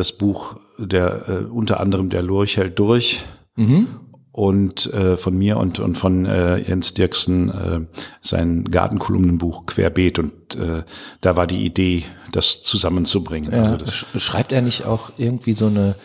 das 0.01 0.13
Buch 0.13 0.57
der 0.79 1.29
äh, 1.29 1.45
unter 1.45 1.79
anderem 1.79 2.09
der 2.09 2.23
Lurch 2.23 2.57
hält 2.57 2.79
durch 2.79 3.23
mhm. 3.55 3.87
und 4.33 4.93
äh, 4.95 5.19
von 5.19 5.37
mir 5.37 5.59
und 5.59 5.79
und 5.79 5.99
von 5.99 6.25
äh, 6.25 6.57
Jens 6.57 6.95
Dirksen 6.95 7.51
äh, 7.51 7.81
sein 8.23 8.65
Gartenkolumnenbuch 8.65 9.67
Querbeet 9.67 10.19
und 10.19 10.57
äh, 10.57 10.85
da 11.21 11.37
war 11.37 11.47
die 11.47 11.67
Idee, 11.67 12.05
das 12.33 12.63
zusammenzubringen. 12.63 13.53
Ja, 13.53 13.63
also 13.65 13.77
das 13.77 14.23
schreibt 14.23 14.53
er 14.53 14.63
nicht 14.63 14.87
auch 14.87 15.11
irgendwie 15.19 15.53
so 15.53 15.67
eine 15.67 15.97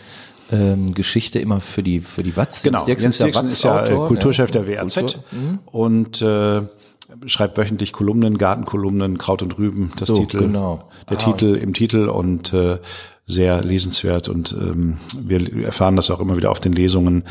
ähm, 0.52 0.94
Geschichte 0.94 1.40
immer 1.40 1.62
für 1.62 1.82
die 1.82 2.02
für 2.02 2.22
die 2.22 2.36
Watz? 2.36 2.64
Genau, 2.64 2.80
Jens 2.80 2.86
Dirksen, 2.86 3.06
Jens 3.06 3.18
Dirksen 3.18 3.48
ist 3.48 3.64
ja, 3.64 3.80
ist 3.80 3.92
ja 3.92 4.08
Kulturchef 4.08 4.54
ja. 4.54 4.62
der 4.62 4.68
WAZ 4.68 4.94
Kultur. 4.94 5.24
Mhm. 5.32 5.60
und 5.72 6.22
äh, 6.22 6.64
schreibt 7.26 7.58
wöchentlich 7.58 7.94
Kolumnen, 7.94 8.38
Gartenkolumnen, 8.38 9.18
Kraut 9.18 9.42
und 9.42 9.58
Rüben, 9.58 9.92
das 9.98 10.08
so, 10.08 10.16
Titel, 10.16 10.40
genau. 10.40 10.90
der 11.10 11.18
ah. 11.18 11.22
Titel 11.22 11.56
im 11.56 11.74
Titel 11.74 12.10
und 12.10 12.54
äh, 12.54 12.80
sehr 13.26 13.64
lesenswert 13.64 14.30
und 14.30 14.52
ähm, 14.54 14.98
wir 15.18 15.64
erfahren 15.64 15.96
das 15.96 16.12
auch 16.12 16.20
immer 16.20 16.38
wieder 16.38 16.52
auf 16.52 16.60
den 16.60 16.74
Lesungen, 16.74 17.24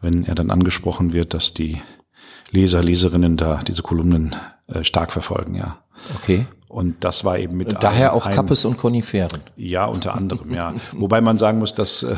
wenn 0.00 0.24
er 0.24 0.34
dann 0.34 0.50
angesprochen 0.50 1.12
wird, 1.12 1.34
dass 1.34 1.52
die 1.52 1.80
Leser, 2.52 2.82
Leserinnen 2.82 3.36
da 3.36 3.62
diese 3.66 3.82
Kolumnen 3.82 4.36
äh, 4.68 4.84
stark 4.84 5.12
verfolgen, 5.12 5.56
ja. 5.56 5.78
Okay. 6.14 6.46
Und 6.68 7.04
das 7.04 7.24
war 7.24 7.38
eben 7.38 7.56
mit. 7.56 7.82
Daher 7.82 8.14
auch 8.14 8.30
Kappes 8.30 8.64
und 8.64 8.78
Koniferen. 8.78 9.40
Ja, 9.56 9.84
unter 9.84 10.14
anderem, 10.14 10.54
ja. 10.54 10.74
Wobei 10.92 11.20
man 11.20 11.36
sagen 11.36 11.58
muss, 11.58 11.74
dass 11.74 12.02
äh, 12.02 12.16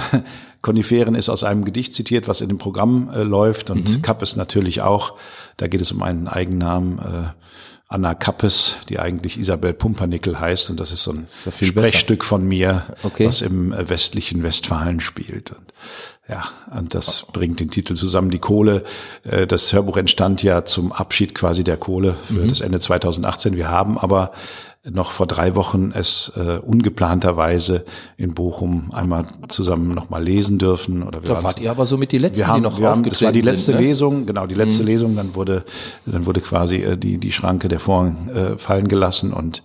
Koniferen 0.62 1.14
ist 1.14 1.28
aus 1.28 1.42
einem 1.42 1.64
Gedicht 1.64 1.94
zitiert, 1.94 2.28
was 2.28 2.40
in 2.40 2.48
dem 2.48 2.58
Programm 2.58 3.10
äh, 3.12 3.22
läuft 3.22 3.70
und 3.70 3.88
mhm. 3.90 4.02
Kappes 4.02 4.36
natürlich 4.36 4.82
auch. 4.82 5.14
Da 5.56 5.66
geht 5.66 5.80
es 5.80 5.90
um 5.90 6.02
einen 6.02 6.28
Eigennamen. 6.28 6.98
Äh, 6.98 7.28
Anna 7.86 8.14
Kappes, 8.14 8.76
die 8.88 8.98
eigentlich 8.98 9.38
Isabel 9.38 9.72
Pumpernickel 9.72 10.40
heißt. 10.40 10.70
Und 10.70 10.80
das 10.80 10.90
ist 10.90 11.04
so 11.04 11.12
ein 11.12 11.26
ist 11.26 11.64
Sprechstück 11.64 12.20
besser. 12.20 12.28
von 12.28 12.44
mir, 12.44 12.96
okay. 13.02 13.26
was 13.26 13.42
im 13.42 13.72
äh, 13.72 13.88
westlichen 13.88 14.42
Westfalen 14.42 15.00
spielt. 15.00 15.52
Und 15.52 15.72
ja, 16.28 16.44
und 16.74 16.94
das 16.94 17.26
bringt 17.32 17.60
den 17.60 17.68
Titel 17.68 17.94
zusammen. 17.94 18.30
Die 18.30 18.38
Kohle, 18.38 18.84
äh, 19.24 19.46
das 19.46 19.72
Hörbuch 19.72 19.98
entstand 19.98 20.42
ja 20.42 20.64
zum 20.64 20.90
Abschied 20.90 21.34
quasi 21.34 21.64
der 21.64 21.76
Kohle 21.76 22.16
für 22.24 22.44
mhm. 22.44 22.48
das 22.48 22.62
Ende 22.62 22.80
2018. 22.80 23.56
Wir 23.56 23.68
haben 23.68 23.98
aber 23.98 24.32
noch 24.90 25.12
vor 25.12 25.26
drei 25.26 25.54
Wochen 25.54 25.92
es 25.94 26.32
äh, 26.36 26.58
ungeplanterweise 26.58 27.84
in 28.16 28.34
Bochum 28.34 28.90
einmal 28.92 29.24
zusammen 29.48 29.94
nochmal 29.94 30.22
lesen 30.22 30.58
dürfen. 30.58 31.02
Oder 31.02 31.22
wir 31.22 31.28
da 31.28 31.42
wart 31.42 31.60
ihr 31.60 31.70
aber 31.70 31.86
so 31.86 31.96
mit 31.96 32.12
die 32.12 32.18
letzten, 32.18 32.46
haben, 32.46 32.56
die 32.56 32.60
noch 32.62 32.80
haben, 32.80 33.02
Das 33.02 33.20
war 33.22 33.32
die 33.32 33.40
letzte 33.40 33.72
sind, 33.72 33.76
ne? 33.76 33.82
Lesung, 33.82 34.26
genau, 34.26 34.46
die 34.46 34.54
letzte 34.54 34.82
mhm. 34.82 34.88
Lesung. 34.88 35.16
Dann 35.16 35.34
wurde, 35.34 35.64
dann 36.06 36.26
wurde 36.26 36.40
quasi 36.40 36.76
äh, 36.76 36.96
die, 36.96 37.18
die 37.18 37.32
Schranke 37.32 37.68
der 37.68 37.80
Vorhang 37.80 38.28
äh, 38.28 38.58
fallen 38.58 38.88
gelassen 38.88 39.32
und 39.32 39.62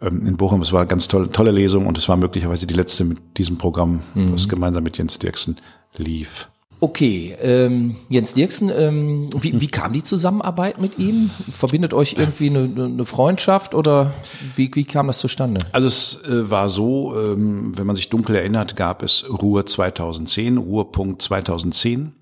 ähm, 0.00 0.22
in 0.26 0.36
Bochum, 0.36 0.62
es 0.62 0.72
war 0.72 0.80
eine 0.80 0.88
ganz 0.88 1.08
tolle, 1.08 1.30
tolle 1.30 1.50
Lesung 1.50 1.86
und 1.86 1.96
es 1.98 2.08
war 2.08 2.16
möglicherweise 2.16 2.66
die 2.66 2.74
letzte 2.74 3.04
mit 3.04 3.18
diesem 3.36 3.58
Programm, 3.58 4.00
mhm. 4.14 4.34
was 4.34 4.48
gemeinsam 4.48 4.84
mit 4.84 4.98
Jens 4.98 5.18
Dirksen 5.18 5.56
lief. 5.96 6.48
Okay, 6.80 7.34
ähm, 7.40 7.96
Jens 8.10 8.34
Dirksen, 8.34 8.68
ähm, 8.68 9.30
wie, 9.40 9.58
wie 9.58 9.68
kam 9.68 9.94
die 9.94 10.02
Zusammenarbeit 10.02 10.78
mit 10.78 10.98
ihm? 10.98 11.30
Verbindet 11.50 11.94
euch 11.94 12.16
irgendwie 12.18 12.50
eine, 12.50 12.64
eine 12.84 13.06
Freundschaft 13.06 13.74
oder 13.74 14.12
wie, 14.54 14.70
wie 14.74 14.84
kam 14.84 15.06
das 15.06 15.18
zustande? 15.18 15.60
Also 15.72 15.86
es 15.86 16.22
äh, 16.28 16.50
war 16.50 16.68
so, 16.68 17.18
ähm, 17.18 17.72
wenn 17.78 17.86
man 17.86 17.96
sich 17.96 18.10
dunkel 18.10 18.36
erinnert, 18.36 18.76
gab 18.76 19.02
es 19.02 19.24
Ruhr 19.26 19.64
2010, 19.64 20.58
Ruhrpunkt 20.58 21.22
2010. 21.22 22.12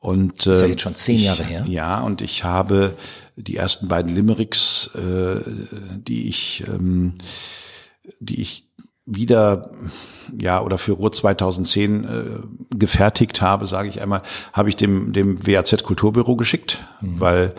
Und, 0.00 0.32
äh, 0.32 0.50
das 0.50 0.56
ist 0.56 0.60
ja 0.60 0.66
jetzt 0.66 0.82
schon 0.82 0.94
zehn 0.94 1.16
ich, 1.16 1.24
Jahre 1.24 1.44
her. 1.44 1.64
Ja, 1.66 2.02
und 2.02 2.20
ich 2.20 2.44
habe 2.44 2.96
die 3.36 3.56
ersten 3.56 3.88
beiden 3.88 4.14
Limericks, 4.14 4.90
äh, 4.94 5.40
die 5.96 6.28
ich, 6.28 6.64
ähm, 6.68 7.14
die 8.20 8.42
ich 8.42 8.68
wieder 9.04 9.70
ja 10.40 10.62
oder 10.62 10.78
für 10.78 10.92
Ruhr 10.92 11.12
2010 11.12 12.04
äh, 12.04 12.08
gefertigt 12.76 13.42
habe, 13.42 13.66
sage 13.66 13.88
ich 13.88 14.00
einmal, 14.00 14.22
habe 14.52 14.68
ich 14.68 14.76
dem 14.76 15.12
dem 15.12 15.46
WAZ 15.46 15.82
Kulturbüro 15.82 16.36
geschickt, 16.36 16.84
mhm. 17.00 17.20
weil 17.20 17.54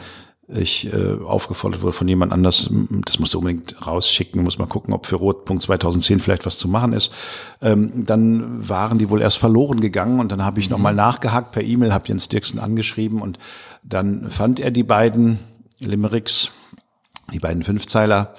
ich 0.48 0.92
äh, 0.94 1.18
aufgefordert 1.24 1.82
wurde 1.82 1.94
von 1.94 2.08
jemand 2.08 2.34
anders, 2.34 2.70
das 3.06 3.18
musst 3.18 3.34
du 3.34 3.40
unbedingt 3.40 3.88
rausschicken, 3.88 4.44
muss 4.44 4.60
mal 4.60 4.68
gucken, 4.68 4.94
ob 4.94 5.06
für 5.06 5.16
Rotpunkt 5.16 5.64
2010 5.64 6.20
vielleicht 6.20 6.46
was 6.46 6.58
zu 6.58 6.68
machen 6.68 6.92
ist. 6.92 7.12
Ähm, 7.62 8.06
dann 8.06 8.68
waren 8.68 9.00
die 9.00 9.10
wohl 9.10 9.22
erst 9.22 9.38
verloren 9.38 9.80
gegangen 9.80 10.20
und 10.20 10.32
dann 10.32 10.44
habe 10.44 10.60
ich 10.60 10.68
mhm. 10.68 10.74
nochmal 10.74 10.96
nachgehakt 10.96 11.54
per 11.54 11.64
E-Mail, 11.64 11.94
habe 11.94 12.08
Jens 12.08 12.28
Dirksen 12.28 12.60
angeschrieben 12.60 13.22
und 13.22 13.40
dann 13.84 14.30
fand 14.30 14.60
er 14.60 14.72
die 14.72 14.84
beiden 14.84 15.40
Limericks, 15.80 16.52
die 17.32 17.40
beiden 17.40 17.64
Fünfzeiler 17.64 18.34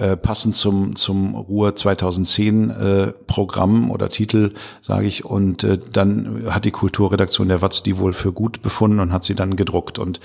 äh, 0.00 0.16
passend 0.16 0.56
zum 0.56 0.96
zum 0.96 1.34
Ruhr 1.34 1.76
2010 1.76 2.70
äh, 2.70 3.12
Programm 3.26 3.90
oder 3.90 4.08
Titel, 4.08 4.54
sage 4.80 5.06
ich. 5.06 5.26
Und 5.26 5.62
äh, 5.62 5.78
dann 5.92 6.46
hat 6.46 6.64
die 6.64 6.70
Kulturredaktion 6.70 7.48
der 7.48 7.60
Watz 7.60 7.82
die 7.82 7.98
wohl 7.98 8.14
für 8.14 8.32
gut 8.32 8.62
befunden 8.62 8.98
und 9.00 9.12
hat 9.12 9.24
sie 9.24 9.34
dann 9.34 9.56
gedruckt. 9.56 9.98
Und 9.98 10.20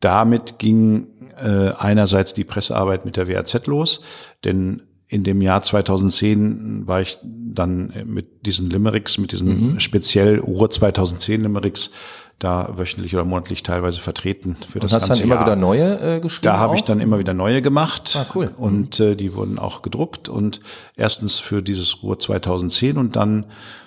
damit 0.00 0.58
ging 0.58 1.06
äh, 1.40 1.70
einerseits 1.78 2.34
die 2.34 2.42
Pressearbeit 2.42 3.04
mit 3.04 3.16
der 3.16 3.28
WAZ 3.28 3.66
los, 3.66 4.00
denn 4.42 4.82
in 5.06 5.22
dem 5.22 5.42
Jahr 5.42 5.62
2010 5.62 6.88
war 6.88 7.00
ich 7.00 7.18
dann 7.22 7.92
mit 8.06 8.46
diesen 8.46 8.68
Limericks, 8.68 9.16
mit 9.18 9.30
diesen 9.30 9.74
mhm. 9.74 9.80
speziell 9.80 10.40
Ruhr 10.40 10.70
2010 10.70 11.42
Limericks 11.42 11.92
da 12.38 12.76
wöchentlich 12.76 13.14
oder 13.14 13.24
monatlich 13.24 13.62
teilweise 13.62 14.00
vertreten 14.00 14.56
für 14.68 14.78
und 14.78 14.84
das 14.84 14.92
hast 14.92 15.08
ganze 15.08 15.20
dann 15.20 15.24
immer 15.24 15.34
Jahr. 15.36 15.46
wieder 15.46 15.56
neue 15.56 16.16
äh, 16.16 16.20
geschrieben? 16.20 16.44
Da 16.44 16.58
habe 16.58 16.76
ich 16.76 16.82
dann 16.82 17.00
immer 17.00 17.18
wieder 17.18 17.34
neue 17.34 17.62
gemacht. 17.62 18.16
Ah, 18.18 18.26
cool. 18.34 18.50
Und 18.56 19.00
äh, 19.00 19.16
die 19.16 19.34
wurden 19.34 19.58
auch 19.58 19.82
gedruckt 19.82 20.28
und 20.28 20.60
erstens 20.96 21.38
für 21.38 21.62
dieses 21.62 22.02
Ruhr 22.02 22.18
2010 22.18 22.98
und 22.98 23.16
dann 23.16 23.46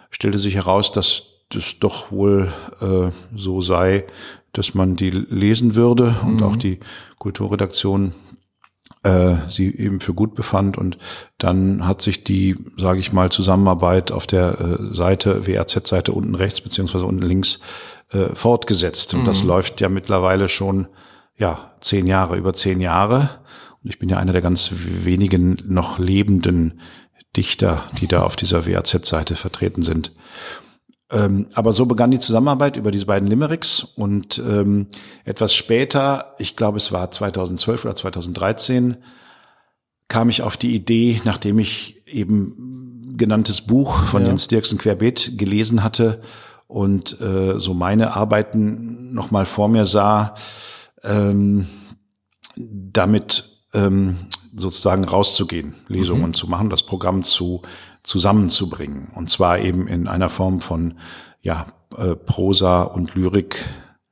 stellte 0.10 0.40
sich 0.40 0.56
heraus, 0.56 0.92
dass 0.92 1.24
das 1.50 1.76
doch 1.80 2.12
wohl 2.12 2.52
äh, 2.82 3.12
so 3.36 3.62
sei, 3.62 4.06
dass 4.54 4.74
man 4.74 4.96
die 4.96 5.12
lesen 5.12 5.76
würde 5.76 6.16
und 6.24 6.38
mhm. 6.38 6.44
auch 6.44 6.56
die 6.56 6.80
Kulturredaktion 7.20 8.14
äh, 9.04 9.36
sie 9.50 9.74
eben 9.76 10.00
für 10.00 10.14
gut 10.14 10.36
befand 10.36 10.78
und 10.78 10.98
dann 11.38 11.88
hat 11.88 12.02
sich 12.02 12.24
die, 12.24 12.58
sage 12.78 13.00
ich 13.00 13.14
mal, 13.14 13.32
Zusammenarbeit 13.32 14.12
auf 14.12 14.28
der 14.28 14.60
äh, 14.60 14.96
Seite, 14.96 15.48
WRZ-Seite 15.48 16.12
unten 16.12 16.36
rechts 16.36 16.62
beziehungsweise 16.62 17.06
unten 17.06 17.22
links 17.22 17.60
äh, 18.12 18.34
fortgesetzt. 18.36 19.14
Und 19.14 19.22
mhm. 19.22 19.26
das 19.26 19.44
läuft 19.44 19.82
ja 19.82 19.90
mittlerweile 19.90 20.50
schon 20.50 20.88
ja 21.38 21.72
zehn 21.82 22.08
Jahre, 22.08 22.38
über 22.38 22.54
zehn 22.54 22.82
Jahre. 22.82 23.30
Und 23.84 23.90
ich 23.90 24.00
bin 24.00 24.10
ja 24.10 24.18
einer 24.18 24.34
der 24.34 24.42
ganz 24.42 24.72
wenigen 24.74 25.62
noch 25.66 26.00
lebenden 26.00 26.82
Dichter, 27.36 27.90
die 28.00 28.08
da 28.08 28.24
auf 28.24 28.36
dieser 28.36 28.66
WAZ-Seite 28.66 29.36
vertreten 29.36 29.84
sind. 29.84 30.12
Ähm, 31.10 31.48
aber 31.54 31.72
so 31.72 31.86
begann 31.86 32.12
die 32.12 32.20
Zusammenarbeit 32.20 32.76
über 32.76 32.92
diese 32.92 33.06
beiden 33.06 33.30
Limericks 33.30 33.82
und 33.82 34.40
ähm, 34.40 34.88
etwas 35.24 35.54
später, 35.54 36.36
ich 36.38 36.58
glaube 36.58 36.78
es 36.78 36.92
war 36.92 37.12
2012 37.12 37.86
oder 37.86 37.96
2013, 37.96 38.98
kam 40.10 40.30
ich 40.30 40.42
auf 40.42 40.58
die 40.58 40.76
Idee, 40.76 41.22
nachdem 41.24 41.60
ich 41.60 42.04
eben 42.08 43.16
genanntes 43.16 43.62
Buch 43.62 44.04
von 44.06 44.24
ja. 44.24 44.30
Jens 44.30 44.48
Dirksen 44.48 44.78
Querbeet 44.78 45.38
gelesen 45.38 45.84
hatte 45.84 46.22
und 46.68 47.20
äh, 47.22 47.60
so 47.60 47.74
meine 47.74 48.16
Arbeiten 48.16 49.14
nochmal 49.14 49.46
vor 49.46 49.70
mir 49.70 49.86
sah, 49.86 50.36
ähm, 51.04 51.68
damit 52.56 53.50
ähm, 53.74 54.28
sozusagen 54.56 55.04
rauszugehen, 55.04 55.76
Lesungen 55.88 56.28
mhm. 56.28 56.34
zu 56.34 56.48
machen, 56.48 56.70
das 56.70 56.84
Programm 56.84 57.24
zu 57.24 57.62
zusammenzubringen. 58.04 59.10
Und 59.16 59.30
zwar 59.30 59.60
eben 59.60 59.88
in 59.88 60.08
einer 60.08 60.30
Form 60.30 60.62
von 60.62 60.98
ja, 61.42 61.68
äh, 61.98 62.16
Prosa 62.16 62.84
und 62.84 63.16
Lyrik 63.16 63.66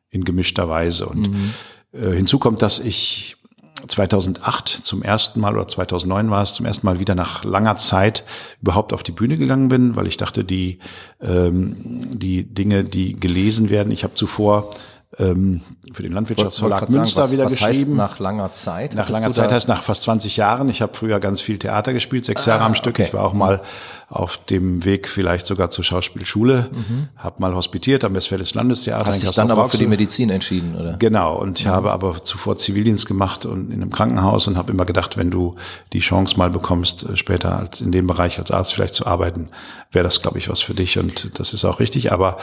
in 0.09 0.23
gemischter 0.23 0.69
Weise. 0.69 1.07
Und 1.07 1.31
mhm. 1.31 1.53
äh, 1.93 2.11
hinzu 2.11 2.39
kommt, 2.39 2.61
dass 2.61 2.79
ich 2.79 3.37
2008 3.87 4.69
zum 4.69 5.03
ersten 5.03 5.39
Mal 5.39 5.55
oder 5.55 5.67
2009 5.67 6.29
war 6.29 6.43
es 6.43 6.53
zum 6.53 6.65
ersten 6.65 6.85
Mal 6.85 6.99
wieder 6.99 7.15
nach 7.15 7.43
langer 7.43 7.77
Zeit 7.77 8.23
überhaupt 8.61 8.93
auf 8.93 9.03
die 9.03 9.11
Bühne 9.11 9.37
gegangen 9.37 9.67
bin, 9.67 9.95
weil 9.95 10.07
ich 10.07 10.17
dachte, 10.17 10.43
die 10.43 10.79
ähm, 11.21 11.75
die 12.17 12.43
Dinge, 12.43 12.83
die 12.83 13.19
gelesen 13.19 13.69
werden, 13.69 13.91
ich 13.91 14.03
habe 14.03 14.13
zuvor 14.13 14.71
ähm, 15.17 15.61
für 15.93 16.03
den 16.03 16.11
Landwirtschaftsverlag 16.11 16.89
Münster 16.89 17.15
sagen, 17.15 17.25
was, 17.25 17.31
wieder 17.31 17.45
was 17.45 17.53
geschrieben. 17.53 17.91
Heißt 17.91 18.11
nach 18.11 18.19
langer 18.19 18.51
Zeit? 18.51 18.95
Nach 18.95 19.09
langer 19.09 19.31
Zeit 19.31 19.51
heißt 19.51 19.67
nach 19.67 19.81
fast 19.81 20.03
20 20.03 20.35
Jahren. 20.37 20.67
Ich 20.69 20.81
habe 20.81 20.95
früher 20.95 21.19
ganz 21.19 21.41
viel 21.41 21.57
Theater 21.57 21.93
gespielt, 21.93 22.25
sechs 22.25 22.47
ah, 22.47 22.51
Jahre 22.51 22.63
am 22.65 22.75
Stück. 22.75 22.95
Okay. 22.95 23.03
Ich 23.03 23.13
war 23.13 23.23
auch 23.23 23.33
mal 23.33 23.61
auf 24.07 24.37
dem 24.37 24.85
Weg 24.85 25.07
vielleicht 25.07 25.47
sogar 25.47 25.71
zur 25.71 25.83
Schauspielschule, 25.83 26.69
mhm. 26.71 27.07
habe 27.17 27.41
mal 27.41 27.55
hospitiert 27.55 28.03
am 28.03 28.13
Westfälischen 28.13 28.57
Landestheater. 28.57 29.05
Hast 29.07 29.23
dich 29.23 29.31
dann 29.31 29.49
aber 29.49 29.67
für 29.67 29.77
die 29.77 29.87
Medizin 29.87 30.29
entschieden, 30.29 30.75
oder? 30.75 30.93
Genau. 30.97 31.37
Und 31.37 31.59
ich 31.59 31.65
mhm. 31.65 31.69
habe 31.69 31.91
aber 31.91 32.23
zuvor 32.23 32.57
Zivildienst 32.57 33.07
gemacht 33.07 33.45
und 33.45 33.71
in 33.71 33.81
einem 33.81 33.91
Krankenhaus 33.91 34.47
und 34.47 34.57
habe 34.57 34.71
immer 34.71 34.85
gedacht, 34.85 35.17
wenn 35.17 35.31
du 35.31 35.55
die 35.91 35.99
Chance 35.99 36.37
mal 36.37 36.51
bekommst, 36.51 37.03
äh, 37.03 37.17
später 37.17 37.57
als 37.57 37.81
in 37.81 37.91
dem 37.91 38.05
Bereich 38.05 38.37
als 38.37 38.51
Arzt 38.51 38.73
vielleicht 38.73 38.93
zu 38.93 39.07
arbeiten, 39.07 39.49
wäre 39.91 40.03
das, 40.03 40.21
glaube 40.21 40.37
ich, 40.37 40.49
was 40.49 40.61
für 40.61 40.75
dich. 40.75 40.99
Und 40.99 41.39
das 41.39 41.53
ist 41.53 41.65
auch 41.65 41.79
richtig. 41.79 42.11
Aber 42.11 42.37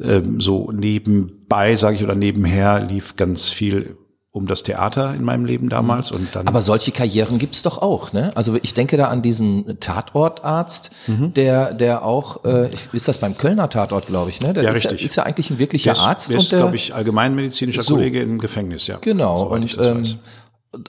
ähm, 0.00 0.40
so 0.40 0.72
nebenbei, 0.72 1.76
sage 1.76 1.96
ich, 1.96 2.02
oder 2.02 2.16
nebenher 2.16 2.80
lief 2.80 3.14
ganz 3.14 3.50
viel 3.50 3.96
um 4.34 4.46
das 4.46 4.64
Theater 4.64 5.14
in 5.14 5.22
meinem 5.22 5.44
Leben 5.44 5.68
damals 5.68 6.10
und 6.10 6.34
dann. 6.34 6.48
Aber 6.48 6.60
solche 6.60 6.90
Karrieren 6.90 7.38
gibt's 7.38 7.62
doch 7.62 7.80
auch, 7.80 8.12
ne? 8.12 8.32
Also 8.34 8.58
ich 8.60 8.74
denke 8.74 8.96
da 8.96 9.06
an 9.06 9.22
diesen 9.22 9.78
Tatortarzt, 9.78 10.90
mhm. 11.06 11.32
der 11.34 11.72
der 11.72 12.04
auch 12.04 12.44
äh, 12.44 12.70
ist 12.92 13.06
das 13.06 13.18
beim 13.18 13.38
Kölner 13.38 13.70
Tatort, 13.70 14.08
glaube 14.08 14.30
ich, 14.30 14.40
ne? 14.40 14.52
Der 14.52 14.64
ja, 14.64 14.70
ist, 14.70 14.86
richtig. 14.86 15.02
Ja, 15.02 15.06
ist 15.06 15.14
ja 15.14 15.22
eigentlich 15.22 15.50
ein 15.50 15.60
wirklicher 15.60 15.92
der 15.92 16.02
ist, 16.02 16.06
Arzt 16.08 16.30
der 16.30 16.38
und 16.40 16.50
der 16.50 16.58
glaube 16.58 16.74
ich 16.74 16.92
allgemeinmedizinischer 16.92 17.84
so. 17.84 17.94
Kollege 17.94 18.22
im 18.22 18.40
Gefängnis, 18.40 18.88
ja. 18.88 18.98
Genau 19.00 19.44
und 19.44 19.78
ähm, 19.80 20.02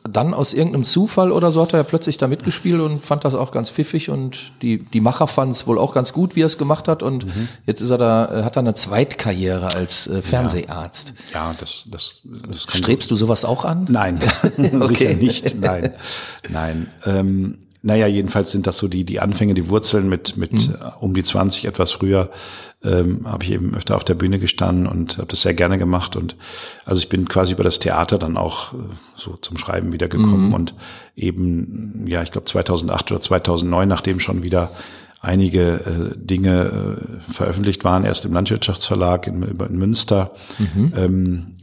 dann 0.04 0.34
aus 0.34 0.54
irgendeinem 0.54 0.86
Zufall 0.86 1.32
oder 1.32 1.52
so 1.52 1.62
hat 1.62 1.74
er 1.74 1.80
ja 1.80 1.84
plötzlich 1.84 2.18
da 2.18 2.28
mitgespielt 2.28 2.80
und 2.82 3.04
fand 3.04 3.26
das 3.26 3.36
auch 3.36 3.52
ganz 3.52 3.70
pfiffig 3.70 4.10
und 4.10 4.52
die, 4.62 4.80
die 4.80 5.02
Macher 5.02 5.28
fanden 5.28 5.52
es 5.52 5.68
wohl 5.68 5.78
auch 5.78 5.94
ganz 5.94 6.14
gut, 6.14 6.36
wie 6.36 6.42
er 6.42 6.48
es 6.48 6.58
gemacht 6.58 6.88
hat 6.88 7.04
und 7.04 7.26
mhm. 7.26 7.48
jetzt 7.66 7.82
ist 7.82 7.90
er 7.90 7.98
da, 7.98 8.42
äh, 8.42 8.44
hat 8.44 8.58
er 8.58 8.62
eine 8.62 8.76
Zweitkarriere 8.76 9.74
als 9.76 10.08
äh, 10.08 10.22
Fernseharzt. 10.22 11.14
Ja, 11.34 11.52
ja, 11.52 11.56
das, 11.60 11.86
das, 11.92 12.22
das 12.24 12.68
kann 12.68 12.78
Strebst 12.78 13.12
du 13.12 13.16
sowas 13.16 13.46
auch 13.46 13.66
an? 13.66 13.88
Nein, 13.90 14.20
sicher 14.58 15.14
nicht, 15.14 15.60
nein, 15.60 15.94
nein. 16.50 16.88
Ähm, 17.06 17.60
naja, 17.86 18.08
jedenfalls 18.08 18.50
sind 18.50 18.66
das 18.66 18.80
so 18.80 18.88
die, 18.88 19.04
die 19.04 19.20
Anfänge, 19.20 19.54
die 19.54 19.70
Wurzeln 19.70 20.10
mit, 20.10 20.38
mit 20.38 20.54
mhm. 20.54 20.76
Äh, 20.76 20.92
um 21.00 21.14
die 21.14 21.24
20, 21.24 21.66
etwas 21.66 21.92
früher, 21.92 22.32
ähm, 22.86 23.22
habe 23.26 23.44
ich 23.44 23.52
eben 23.52 23.76
öfter 23.76 23.96
auf 23.96 24.04
der 24.04 24.16
Bühne 24.16 24.40
gestanden 24.40 24.88
und 24.88 25.18
habe 25.18 25.28
das 25.28 25.42
sehr 25.42 25.54
gerne 25.54 25.78
gemacht. 25.78 26.16
Und 26.16 26.36
also 26.86 27.00
ich 27.00 27.10
bin 27.10 27.28
quasi 27.28 27.54
über 27.54 27.64
das 27.64 27.80
Theater 27.80 28.18
dann 28.18 28.38
auch 28.38 28.74
äh, 28.74 28.78
so 29.16 29.36
zum 29.38 29.58
Schreiben 29.58 29.92
wieder 29.92 30.08
gekommen. 30.08 30.48
Mhm. 30.48 30.54
Und 30.54 30.74
eben, 31.16 32.06
ja, 32.08 32.24
ich 32.24 32.32
glaube 32.32 32.46
2008 32.46 33.12
oder 33.12 33.22
2009, 33.22 33.88
nachdem 33.88 34.20
schon 34.20 34.44
wieder 34.44 34.72
einige 35.22 35.62
äh, 35.62 36.18
Dinge 36.18 37.00
äh, 37.28 37.32
veröffentlicht 37.34 37.84
waren, 37.84 38.06
erst 38.06 38.26
im 38.26 38.34
Landwirtschaftsverlag 38.34 39.28
in, 39.28 39.42
in 39.42 39.78
Münster, 39.78 40.32
mhm. 40.60 40.94
ähm, 40.96 41.56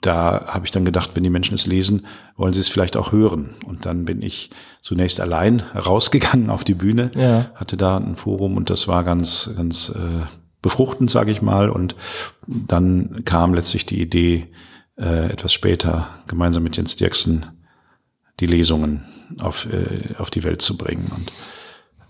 da 0.00 0.46
habe 0.46 0.64
ich 0.64 0.70
dann 0.70 0.84
gedacht, 0.84 1.10
wenn 1.14 1.24
die 1.24 1.30
Menschen 1.30 1.54
es 1.54 1.66
lesen, 1.66 2.06
wollen 2.36 2.52
sie 2.52 2.60
es 2.60 2.68
vielleicht 2.68 2.96
auch 2.96 3.12
hören. 3.12 3.50
Und 3.66 3.86
dann 3.86 4.04
bin 4.04 4.22
ich 4.22 4.50
zunächst 4.82 5.20
allein 5.20 5.60
rausgegangen 5.74 6.50
auf 6.50 6.64
die 6.64 6.74
Bühne, 6.74 7.10
ja. 7.14 7.46
hatte 7.54 7.76
da 7.76 7.96
ein 7.96 8.16
Forum 8.16 8.56
und 8.56 8.70
das 8.70 8.88
war 8.88 9.04
ganz, 9.04 9.50
ganz 9.56 9.90
äh, 9.90 10.26
befruchtend, 10.64 11.10
sage 11.10 11.30
ich 11.30 11.42
mal. 11.42 11.68
Und 11.68 11.94
dann 12.46 13.22
kam 13.24 13.54
letztlich 13.54 13.86
die 13.86 14.00
Idee, 14.00 14.48
äh, 14.96 15.30
etwas 15.30 15.52
später 15.52 16.08
gemeinsam 16.26 16.62
mit 16.62 16.76
Jens 16.76 16.96
Dirksen 16.96 17.46
die 18.40 18.46
Lesungen 18.46 19.04
auf, 19.38 19.66
äh, 19.66 20.14
auf 20.18 20.30
die 20.30 20.42
Welt 20.42 20.62
zu 20.62 20.76
bringen. 20.76 21.12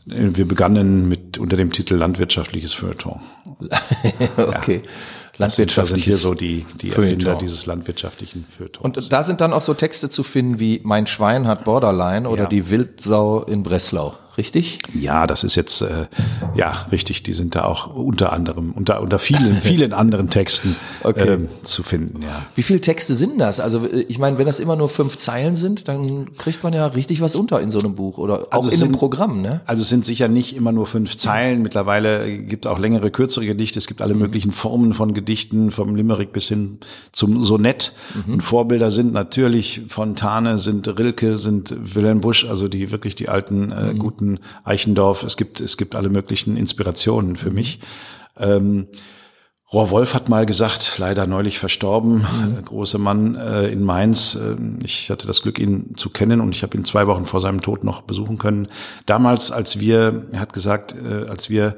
Und 0.06 0.14
äh, 0.14 0.36
wir 0.36 0.46
begannen 0.46 1.08
mit 1.08 1.36
unter 1.36 1.56
dem 1.56 1.72
Titel 1.72 1.96
Landwirtschaftliches 1.96 2.72
Feuilleton. 2.72 3.20
okay. 4.36 4.82
Ja. 4.84 4.90
Landwirtschaftliches 5.36 6.04
sind 6.04 6.04
hier 6.04 6.16
so 6.16 6.34
die, 6.34 6.64
die 6.80 6.90
Erfinder 6.92 7.34
dieses 7.34 7.66
landwirtschaftlichen 7.66 8.46
Feuilletons. 8.56 8.84
Und 8.84 9.12
da 9.12 9.24
sind 9.24 9.40
dann 9.40 9.52
auch 9.52 9.62
so 9.62 9.74
Texte 9.74 10.08
zu 10.08 10.22
finden 10.22 10.60
wie 10.60 10.80
Mein 10.84 11.08
Schwein 11.08 11.48
hat 11.48 11.64
Borderline 11.64 12.28
oder 12.28 12.44
ja. 12.44 12.48
Die 12.48 12.70
Wildsau 12.70 13.42
in 13.42 13.64
Breslau 13.64 14.14
richtig? 14.36 14.78
Ja, 14.94 15.26
das 15.26 15.44
ist 15.44 15.54
jetzt 15.54 15.82
äh, 15.82 16.06
ja 16.54 16.86
richtig. 16.92 17.22
Die 17.22 17.32
sind 17.32 17.54
da 17.54 17.64
auch 17.64 17.94
unter 17.94 18.32
anderem 18.32 18.72
unter 18.72 19.00
unter 19.00 19.18
vielen 19.18 19.56
vielen 19.62 19.92
anderen 19.92 20.30
Texten 20.30 20.76
okay. 21.02 21.28
ähm, 21.28 21.48
zu 21.62 21.82
finden. 21.82 22.22
Ja. 22.22 22.46
Wie 22.54 22.62
viele 22.62 22.80
Texte 22.80 23.14
sind 23.14 23.38
das? 23.38 23.60
Also 23.60 23.86
äh, 23.86 24.00
ich 24.08 24.18
meine, 24.18 24.38
wenn 24.38 24.46
das 24.46 24.58
immer 24.58 24.76
nur 24.76 24.88
fünf 24.88 25.16
Zeilen 25.16 25.56
sind, 25.56 25.88
dann 25.88 26.36
kriegt 26.36 26.62
man 26.62 26.72
ja 26.72 26.86
richtig 26.86 27.20
was 27.20 27.36
unter 27.36 27.60
in 27.60 27.70
so 27.70 27.78
einem 27.78 27.94
Buch 27.94 28.18
oder 28.18 28.48
auch 28.50 28.52
also 28.52 28.68
in 28.68 28.78
sind, 28.78 28.88
einem 28.88 28.96
Programm, 28.96 29.42
ne? 29.42 29.60
Also 29.66 29.82
es 29.82 29.88
sind 29.88 30.04
sicher 30.04 30.28
nicht 30.28 30.56
immer 30.56 30.72
nur 30.72 30.86
fünf 30.86 31.16
Zeilen. 31.16 31.62
Mittlerweile 31.62 32.38
gibt 32.38 32.66
es 32.66 32.70
auch 32.70 32.78
längere, 32.78 33.10
kürzere 33.10 33.46
Gedichte. 33.46 33.78
Es 33.78 33.86
gibt 33.86 34.02
alle 34.02 34.14
mhm. 34.14 34.20
möglichen 34.20 34.52
Formen 34.52 34.92
von 34.92 35.14
Gedichten, 35.14 35.70
vom 35.70 35.96
Limerick 35.96 36.32
bis 36.32 36.48
hin 36.48 36.78
zum 37.12 37.42
Sonett. 37.42 37.92
Mhm. 38.26 38.34
Und 38.34 38.40
Vorbilder 38.42 38.90
sind 38.90 39.12
natürlich 39.12 39.82
Fontane, 39.88 40.58
sind 40.58 40.86
Rilke, 40.98 41.38
sind 41.38 41.74
Wilhelm 41.94 42.20
Busch, 42.20 42.44
also 42.44 42.68
die 42.68 42.90
wirklich 42.90 43.14
die 43.14 43.28
alten 43.28 43.72
äh, 43.72 43.92
mhm. 43.92 43.98
guten 43.98 44.23
Guten, 44.24 44.40
Eichendorf. 44.64 45.22
Es 45.22 45.36
gibt, 45.36 45.60
es 45.60 45.76
gibt 45.76 45.94
alle 45.94 46.08
möglichen 46.08 46.56
Inspirationen 46.56 47.36
für 47.36 47.50
mich. 47.50 47.80
Ähm, 48.38 48.88
Rohr 49.72 49.90
Wolf 49.90 50.14
hat 50.14 50.28
mal 50.28 50.46
gesagt, 50.46 50.94
leider 50.98 51.26
neulich 51.26 51.58
verstorben, 51.58 52.18
mhm. 52.18 52.64
großer 52.64 52.98
Mann 52.98 53.34
äh, 53.34 53.66
in 53.68 53.82
Mainz. 53.82 54.36
Äh, 54.36 54.56
ich 54.84 55.10
hatte 55.10 55.26
das 55.26 55.42
Glück, 55.42 55.58
ihn 55.58 55.94
zu 55.96 56.10
kennen 56.10 56.40
und 56.40 56.54
ich 56.54 56.62
habe 56.62 56.76
ihn 56.76 56.84
zwei 56.84 57.06
Wochen 57.06 57.26
vor 57.26 57.40
seinem 57.40 57.60
Tod 57.60 57.82
noch 57.82 58.02
besuchen 58.02 58.38
können. 58.38 58.68
Damals, 59.04 59.50
als 59.50 59.80
wir, 59.80 60.26
er 60.30 60.40
hat 60.40 60.52
gesagt, 60.52 60.94
äh, 60.94 61.28
als 61.28 61.50
wir 61.50 61.76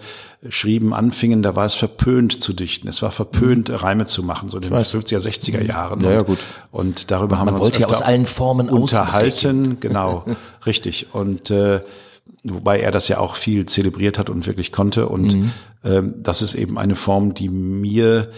schrieben, 0.49 0.93
anfingen, 0.93 1.43
da 1.43 1.57
war 1.57 1.65
es 1.65 1.75
verpönt 1.75 2.43
zu 2.43 2.53
dichten. 2.53 2.87
Es 2.87 3.03
war 3.03 3.11
verpönt, 3.11 3.71
mhm. 3.71 3.77
Reime 3.77 4.07
zu 4.07 4.23
machen, 4.23 4.51
so 4.51 4.59
in 4.59 4.65
den 4.65 4.73
50er, 4.75 5.19
60er 5.19 5.63
Jahren. 5.63 6.03
Ja, 6.03 6.11
ja, 6.13 6.23
gut. 6.23 6.39
Und 6.71 7.11
darüber 7.11 7.39
haben 7.39 7.47
Man 7.47 7.55
wir 7.55 7.63
uns 7.63 7.65
wollte 7.65 7.81
ja 7.81 7.87
aus 7.87 8.03
allen 8.03 8.27
Formen 8.27 8.69
unterhalten. 8.69 9.79
Genau, 9.81 10.25
richtig. 10.67 11.15
Und 11.15 11.51
äh, 11.51 11.81
wobei 12.45 12.81
er 12.81 12.91
das 12.91 13.09
ja 13.09 13.19
auch 13.19 13.37
viel 13.37 13.67
zelebriert 13.67 14.19
hat 14.19 14.31
und 14.31 14.47
wirklich 14.47 14.73
konnte. 14.73 15.09
Und 15.09 15.35
mhm. 15.35 15.53
ähm, 15.85 16.15
das 16.19 16.43
ist 16.43 16.55
eben 16.55 16.79
eine 16.79 16.95
Form, 16.95 17.35
die 17.35 17.49
mir, 17.49 18.31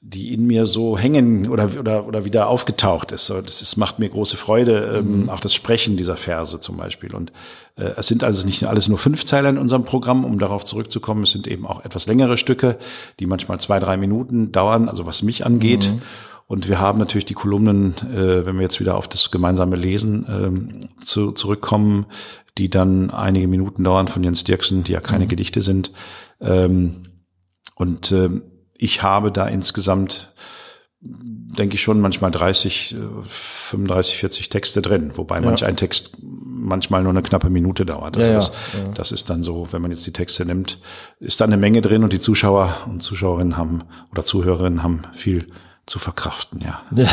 die 0.00 0.32
in 0.32 0.46
mir 0.46 0.66
so 0.66 0.98
hängen 0.98 1.48
oder 1.48 1.70
oder 1.78 2.06
oder 2.06 2.24
wieder 2.24 2.48
aufgetaucht 2.48 3.12
ist. 3.12 3.26
So, 3.26 3.40
das 3.40 3.62
ist, 3.62 3.76
macht 3.76 3.98
mir 3.98 4.08
große 4.08 4.36
Freude, 4.36 4.98
ähm, 4.98 5.22
mhm. 5.22 5.30
auch 5.30 5.40
das 5.40 5.54
Sprechen 5.54 5.96
dieser 5.96 6.16
Verse 6.16 6.60
zum 6.60 6.76
Beispiel. 6.76 7.14
Und 7.14 7.32
äh, 7.76 7.90
es 7.96 8.06
sind 8.06 8.24
also 8.24 8.46
nicht 8.46 8.64
alles 8.64 8.88
nur 8.88 8.98
fünf 8.98 9.24
Zeilen 9.24 9.56
in 9.56 9.58
unserem 9.58 9.84
Programm, 9.84 10.24
um 10.24 10.38
darauf 10.38 10.64
zurückzukommen. 10.64 11.22
Es 11.22 11.32
sind 11.32 11.46
eben 11.46 11.66
auch 11.66 11.84
etwas 11.84 12.06
längere 12.06 12.36
Stücke, 12.36 12.78
die 13.18 13.26
manchmal 13.26 13.60
zwei, 13.60 13.78
drei 13.78 13.96
Minuten 13.96 14.52
dauern, 14.52 14.88
also 14.88 15.06
was 15.06 15.22
mich 15.22 15.44
angeht. 15.46 15.90
Mhm. 15.90 16.02
Und 16.50 16.68
wir 16.68 16.80
haben 16.80 16.98
natürlich 16.98 17.26
die 17.26 17.34
Kolumnen, 17.34 17.94
äh, 18.12 18.44
wenn 18.44 18.56
wir 18.56 18.62
jetzt 18.62 18.80
wieder 18.80 18.96
auf 18.96 19.06
das 19.06 19.30
gemeinsame 19.30 19.76
Lesen 19.76 20.26
ähm, 20.28 20.80
zu, 21.04 21.30
zurückkommen, 21.30 22.06
die 22.58 22.68
dann 22.68 23.12
einige 23.12 23.46
Minuten 23.46 23.84
dauern 23.84 24.08
von 24.08 24.24
Jens 24.24 24.42
Dirksen, 24.42 24.82
die 24.82 24.90
ja 24.90 24.98
keine 24.98 25.26
mhm. 25.26 25.28
Gedichte 25.28 25.60
sind. 25.60 25.92
Ähm, 26.40 27.04
und 27.76 28.10
ähm, 28.10 28.42
ich 28.76 29.00
habe 29.04 29.30
da 29.30 29.46
insgesamt 29.46 30.34
denke 31.02 31.76
ich 31.76 31.82
schon 31.82 32.00
manchmal 32.00 32.32
30, 32.32 32.96
35, 33.28 34.18
40 34.18 34.48
Texte 34.48 34.82
drin, 34.82 35.12
wobei 35.14 35.40
manch 35.40 35.64
ein 35.64 35.76
Text 35.76 36.18
manchmal 36.20 37.04
nur 37.04 37.12
eine 37.12 37.22
knappe 37.22 37.48
Minute 37.48 37.86
dauert. 37.86 38.16
Also 38.16 38.26
Ja, 38.26 38.26
ja, 38.26 38.34
das, 38.34 38.52
ja. 38.74 38.92
das 38.92 39.12
ist 39.12 39.30
dann 39.30 39.44
so, 39.44 39.68
wenn 39.70 39.80
man 39.80 39.92
jetzt 39.92 40.04
die 40.04 40.12
Texte 40.12 40.44
nimmt, 40.44 40.80
ist 41.20 41.40
da 41.40 41.44
eine 41.44 41.56
Menge 41.56 41.80
drin 41.80 42.02
und 42.02 42.12
die 42.12 42.20
Zuschauer 42.20 42.76
und 42.86 43.02
Zuschauerinnen 43.02 43.56
haben 43.56 43.84
oder 44.10 44.24
Zuhörerinnen 44.24 44.82
haben 44.82 45.02
viel 45.14 45.46
zu 45.90 45.98
verkraften, 45.98 46.60
ja. 46.60 46.82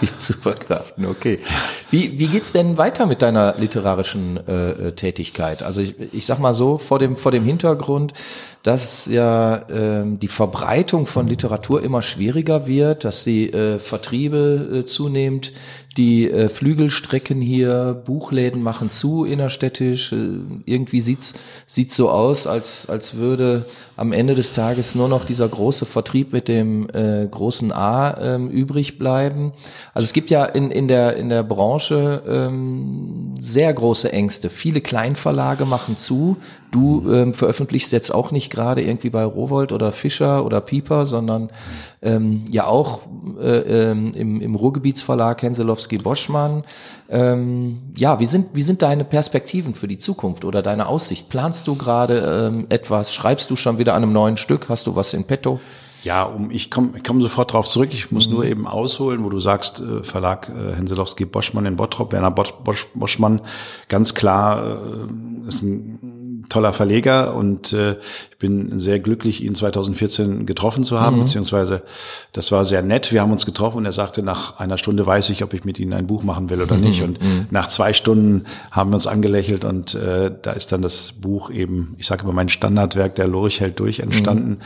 Viel 0.00 0.08
zu 0.18 0.32
verkraften, 0.32 1.04
okay. 1.04 1.40
Wie, 1.90 2.18
wie 2.18 2.28
geht's 2.28 2.52
denn 2.52 2.78
weiter 2.78 3.04
mit 3.04 3.20
deiner 3.20 3.56
literarischen 3.58 4.40
äh, 4.48 4.70
äh, 4.70 4.92
Tätigkeit? 4.92 5.62
Also 5.62 5.82
ich, 5.82 5.94
ich 6.14 6.24
sag 6.24 6.38
mal 6.38 6.54
so, 6.54 6.78
vor 6.78 6.98
dem, 6.98 7.18
vor 7.18 7.32
dem 7.32 7.44
Hintergrund, 7.44 8.14
dass 8.68 9.06
ja 9.06 9.62
ähm, 9.70 10.20
die 10.20 10.28
Verbreitung 10.28 11.06
von 11.06 11.26
Literatur 11.26 11.82
immer 11.82 12.02
schwieriger 12.02 12.66
wird, 12.66 13.04
dass 13.04 13.24
die 13.24 13.50
äh, 13.50 13.78
Vertriebe 13.78 14.80
äh, 14.80 14.84
zunehmend 14.84 15.52
die 15.96 16.30
äh, 16.30 16.48
Flügelstrecken 16.50 17.40
hier, 17.40 18.00
Buchläden 18.04 18.62
machen 18.62 18.90
zu 18.90 19.24
innerstädtisch. 19.24 20.12
Äh, 20.12 20.16
irgendwie 20.66 21.00
sieht's 21.00 21.32
sieht's 21.66 21.96
so 21.96 22.10
aus, 22.10 22.46
als 22.46 22.90
als 22.90 23.16
würde 23.16 23.64
am 23.96 24.12
Ende 24.12 24.34
des 24.34 24.52
Tages 24.52 24.94
nur 24.94 25.08
noch 25.08 25.24
dieser 25.24 25.48
große 25.48 25.86
Vertrieb 25.86 26.34
mit 26.34 26.46
dem 26.46 26.90
äh, 26.92 27.26
großen 27.26 27.72
A 27.72 28.18
ähm, 28.20 28.50
übrig 28.50 28.98
bleiben. 28.98 29.52
Also 29.94 30.04
es 30.04 30.12
gibt 30.12 30.28
ja 30.28 30.44
in 30.44 30.70
in 30.70 30.88
der 30.88 31.16
in 31.16 31.30
der 31.30 31.42
Branche 31.42 32.22
ähm, 32.28 33.34
sehr 33.38 33.72
große 33.72 34.12
Ängste. 34.12 34.50
Viele 34.50 34.82
Kleinverlage 34.82 35.64
machen 35.64 35.96
zu. 35.96 36.36
Du 36.70 37.10
ähm, 37.10 37.32
veröffentlichst 37.32 37.92
jetzt 37.92 38.14
auch 38.14 38.30
nicht 38.30 38.50
gerade 38.50 38.82
irgendwie 38.82 39.08
bei 39.08 39.24
Rowold 39.24 39.72
oder 39.72 39.90
Fischer 39.92 40.44
oder 40.44 40.60
Pieper, 40.60 41.06
sondern 41.06 41.50
ähm, 42.02 42.44
ja 42.48 42.66
auch 42.66 43.00
äh, 43.40 43.90
ähm, 43.90 44.12
im, 44.14 44.40
im 44.40 44.54
Ruhrgebietsverlag 44.54 45.40
Henselowski 45.40 45.98
Boschmann. 45.98 46.64
Ähm, 47.08 47.78
ja, 47.96 48.20
wie 48.20 48.26
sind, 48.26 48.48
wie 48.52 48.62
sind 48.62 48.82
deine 48.82 49.04
Perspektiven 49.04 49.74
für 49.74 49.88
die 49.88 49.98
Zukunft 49.98 50.44
oder 50.44 50.60
deine 50.60 50.88
Aussicht? 50.88 51.30
Planst 51.30 51.66
du 51.66 51.74
gerade 51.74 52.48
ähm, 52.48 52.66
etwas? 52.68 53.14
Schreibst 53.14 53.50
du 53.50 53.56
schon 53.56 53.78
wieder 53.78 53.94
an 53.94 54.02
einem 54.02 54.12
neuen 54.12 54.36
Stück? 54.36 54.68
Hast 54.68 54.86
du 54.86 54.94
was 54.94 55.14
in 55.14 55.24
petto? 55.24 55.60
Ja, 56.04 56.22
um, 56.22 56.50
ich 56.50 56.70
komme 56.70 56.90
ich 56.96 57.04
komm 57.04 57.20
sofort 57.20 57.52
drauf 57.52 57.66
zurück. 57.68 57.90
Ich 57.92 58.12
muss 58.12 58.28
nur 58.28 58.44
eben 58.44 58.66
ausholen, 58.66 59.24
wo 59.24 59.30
du 59.30 59.40
sagst, 59.40 59.80
äh, 59.80 60.04
Verlag 60.04 60.48
äh, 60.48 60.76
Henselowski 60.76 61.24
Boschmann 61.24 61.66
in 61.66 61.76
Bottrop, 61.76 62.12
Werner 62.12 62.30
Bosch, 62.30 62.52
Bosch, 62.64 62.86
Boschmann, 62.94 63.40
ganz 63.88 64.14
klar 64.14 64.78
äh, 64.78 65.48
ist 65.48 65.62
ein 65.62 65.98
toller 66.48 66.72
Verleger 66.72 67.34
und 67.34 67.72
äh, 67.72 67.96
ich 68.30 68.38
bin 68.38 68.78
sehr 68.78 69.00
glücklich, 69.00 69.42
ihn 69.42 69.54
2014 69.54 70.46
getroffen 70.46 70.84
zu 70.84 71.00
haben, 71.00 71.20
beziehungsweise 71.20 71.82
das 72.32 72.52
war 72.52 72.64
sehr 72.64 72.82
nett. 72.82 73.12
Wir 73.12 73.20
haben 73.20 73.32
uns 73.32 73.46
getroffen 73.46 73.78
und 73.78 73.84
er 73.84 73.92
sagte, 73.92 74.22
nach 74.22 74.58
einer 74.58 74.78
Stunde 74.78 75.06
weiß 75.06 75.30
ich, 75.30 75.42
ob 75.42 75.54
ich 75.54 75.64
mit 75.64 75.80
Ihnen 75.80 75.92
ein 75.92 76.06
Buch 76.06 76.22
machen 76.22 76.50
will 76.50 76.62
oder 76.62 76.76
nicht. 76.76 77.02
Und 77.02 77.18
nach 77.50 77.68
zwei 77.68 77.92
Stunden 77.92 78.44
haben 78.70 78.90
wir 78.90 78.94
uns 78.94 79.06
angelächelt 79.06 79.64
und 79.64 79.94
äh, 79.94 80.30
da 80.40 80.52
ist 80.52 80.72
dann 80.72 80.82
das 80.82 81.12
Buch 81.12 81.50
eben, 81.50 81.94
ich 81.98 82.06
sage 82.06 82.22
immer 82.22 82.32
mein 82.32 82.48
Standardwerk, 82.48 83.14
der 83.16 83.26
Lorich 83.26 83.60
hält 83.60 83.80
durch, 83.80 84.00
entstanden 84.00 84.58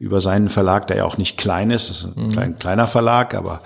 über 0.00 0.22
seinen 0.22 0.48
Verlag, 0.48 0.86
der 0.86 0.96
ja 0.96 1.04
auch 1.04 1.18
nicht 1.18 1.36
klein 1.36 1.70
ist, 1.70 1.90
das 1.90 1.98
ist 2.04 2.16
ein 2.16 2.32
klein, 2.32 2.58
kleiner 2.58 2.86
Verlag, 2.86 3.34
aber 3.34 3.60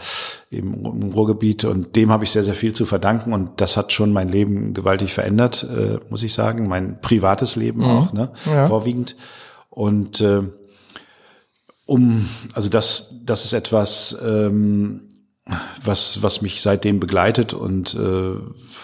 eben 0.50 0.84
im 0.84 1.12
Ruhrgebiet. 1.12 1.62
Und 1.64 1.94
dem 1.94 2.10
habe 2.10 2.24
ich 2.24 2.32
sehr, 2.32 2.42
sehr 2.42 2.56
viel 2.56 2.72
zu 2.72 2.86
verdanken. 2.86 3.32
Und 3.32 3.60
das 3.60 3.76
hat 3.76 3.92
schon 3.92 4.12
mein 4.12 4.28
Leben 4.28 4.74
gewaltig 4.74 5.14
verändert, 5.14 5.62
äh, 5.62 6.00
muss 6.10 6.24
ich 6.24 6.34
sagen, 6.34 6.66
mein 6.66 7.00
privates 7.00 7.54
Leben 7.54 7.84
auch, 7.84 8.12
ne, 8.12 8.32
Ja. 8.46 8.66
vorwiegend. 8.66 9.14
Und 9.70 10.20
äh, 10.20 10.42
um, 11.86 12.28
also 12.52 12.68
das, 12.68 13.14
das 13.24 13.44
ist 13.44 13.52
etwas, 13.52 14.16
ähm, 14.20 15.02
was, 15.84 16.20
was 16.20 16.42
mich 16.42 16.62
seitdem 16.62 16.98
begleitet 16.98 17.54
und 17.54 17.94
äh, 17.94 18.34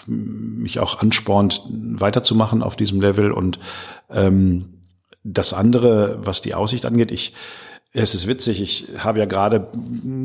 mich 0.07 0.79
auch 0.79 1.01
anspornt, 1.01 1.63
weiterzumachen 1.69 2.63
auf 2.63 2.77
diesem 2.77 3.01
Level. 3.01 3.33
Und 3.33 3.59
ähm, 4.09 4.69
das 5.23 5.53
andere, 5.53 6.19
was 6.23 6.41
die 6.41 6.53
Aussicht 6.53 6.85
angeht, 6.85 7.11
ich 7.11 7.33
es 7.93 8.15
ist 8.15 8.25
witzig, 8.25 8.61
ich 8.61 8.87
habe 9.03 9.19
ja 9.19 9.25
gerade 9.25 9.67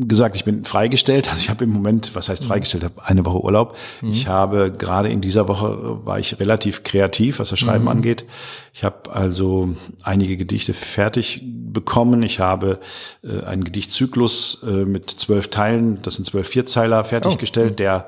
gesagt, 0.07 0.37
ich 0.37 0.45
bin 0.45 0.65
freigestellt. 0.65 1.29
Also 1.29 1.41
ich 1.41 1.51
habe 1.51 1.65
im 1.65 1.71
Moment, 1.71 2.15
was 2.15 2.29
heißt 2.29 2.45
freigestellt, 2.45 2.85
habe 2.85 3.05
eine 3.05 3.25
Woche 3.25 3.43
Urlaub. 3.43 3.77
Ich 4.03 4.29
habe 4.29 4.71
gerade 4.71 5.09
in 5.09 5.21
dieser 5.21 5.49
Woche 5.49 6.07
war 6.07 6.21
ich 6.21 6.39
relativ 6.39 6.85
kreativ, 6.85 7.41
was 7.41 7.49
das 7.49 7.59
Schreiben 7.59 7.89
angeht. 7.89 8.25
Ich 8.73 8.85
habe 8.85 9.13
also 9.13 9.71
einige 10.05 10.37
Gedichte 10.37 10.75
fertig 10.75 11.43
bekommen. 11.45 12.23
Ich 12.23 12.39
habe 12.39 12.79
äh, 13.25 13.43
einen 13.43 13.65
Gedichtzyklus 13.65 14.63
äh, 14.65 14.85
mit 14.85 15.11
zwölf 15.11 15.49
Teilen, 15.49 16.01
das 16.03 16.15
sind 16.15 16.25
zwölf 16.25 16.47
Vierzeiler, 16.47 17.03
fertiggestellt, 17.03 17.81
der 17.81 18.07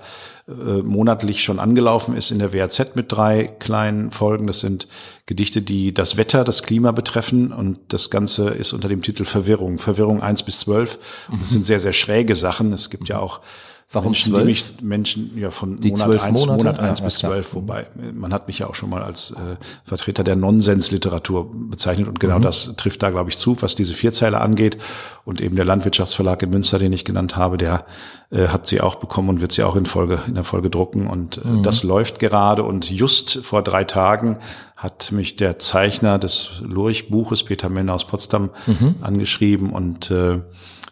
äh, 0.49 0.83
monatlich 0.83 1.45
schon 1.45 1.59
angelaufen 1.59 2.17
ist 2.17 2.31
in 2.31 2.39
der 2.39 2.55
WAZ 2.55 2.95
mit 2.95 3.13
drei 3.13 3.45
kleinen 3.59 4.11
Folgen. 4.11 4.47
Das 4.47 4.61
sind 4.61 4.89
Gedichte, 5.27 5.61
die 5.61 5.93
das 5.93 6.17
Wetter, 6.17 6.43
das 6.43 6.63
Klima 6.63 6.93
betreffen 6.93 7.53
und 7.53 7.79
das 7.89 8.09
Ganze 8.09 8.49
ist 8.49 8.73
unter 8.73 8.89
dem 8.89 9.03
Titel 9.03 9.27
Verwirrung. 9.27 9.79
Verwirrung 9.79 10.23
eins 10.23 10.43
bis 10.43 10.61
zwölf. 10.61 10.99
Und 11.31 11.43
Das 11.43 11.51
sind 11.51 11.67
sehr, 11.67 11.81
sehr 11.81 11.93
schräge 11.93 12.35
Sachen. 12.35 12.73
Es 12.73 12.89
gibt 12.89 13.09
ja 13.11 13.19
auch 13.19 13.41
Warum 13.91 14.09
Menschen, 14.09 14.33
die 14.33 14.35
zwölf? 14.35 14.47
mich, 14.47 14.75
Menschen 14.83 15.39
ja 15.39 15.51
von 15.51 15.81
Die 15.81 15.89
Monat 15.93 16.21
eins, 16.21 16.39
Monate? 16.41 16.57
Monat 16.59 16.77
Ja, 16.77 16.83
eins 16.85 16.99
ja, 16.99 17.05
bis 17.07 17.15
zwölf, 17.17 17.55
wobei 17.55 17.87
man 18.13 18.35
hat 18.35 18.47
mich 18.47 18.59
ja 18.59 18.67
auch 18.69 18.75
schon 18.75 18.91
mal 18.91 19.03
als 19.03 19.31
äh, 19.31 19.57
Vertreter 19.85 20.25
der 20.25 20.37
Nonsensliteratur 20.37 21.51
bezeichnet 21.71 22.07
und 22.07 22.15
Mhm. 22.15 22.19
genau 22.19 22.39
das 22.39 22.75
trifft 22.77 23.03
da, 23.03 23.09
glaube 23.09 23.31
ich, 23.31 23.39
zu, 23.39 23.57
was 23.63 23.77
diese 23.77 23.95
Vierzeiler 23.95 24.43
angeht. 24.43 24.77
Und 25.25 25.41
eben 25.41 25.57
der 25.57 25.65
Landwirtschaftsverlag 25.65 26.43
in 26.43 26.51
Münster, 26.51 26.79
den 26.79 26.93
ich 26.93 27.07
genannt 27.07 27.37
habe, 27.37 27.57
der 27.57 27.87
äh, 28.31 28.49
hat 28.49 28.67
sie 28.67 28.83
auch 28.83 28.97
bekommen 28.97 29.31
und 29.31 29.41
wird 29.41 29.53
sie 29.53 29.63
auch 29.63 29.75
in 29.77 29.87
Folge 29.87 30.21
in 30.27 30.35
der 30.35 30.45
Folge 30.45 30.69
drucken. 30.69 31.07
Und 31.07 31.39
äh, 31.39 31.49
Mhm. 31.49 31.63
das 31.63 31.83
läuft 31.83 32.19
gerade. 32.19 32.65
Und 32.65 32.91
just 32.91 33.39
vor 33.43 33.63
drei 33.63 33.85
Tagen 33.85 34.37
hat 34.77 35.13
mich 35.13 35.37
der 35.37 35.59
Zeichner 35.59 36.19
des 36.19 36.61
Lurch-Buches, 36.63 37.43
Peter 37.45 37.71
Menner 37.71 37.95
aus 37.95 38.07
Potsdam, 38.07 38.51
Mhm. 38.67 38.97
angeschrieben. 39.01 39.71
Und 39.71 40.11
äh, 40.11 40.41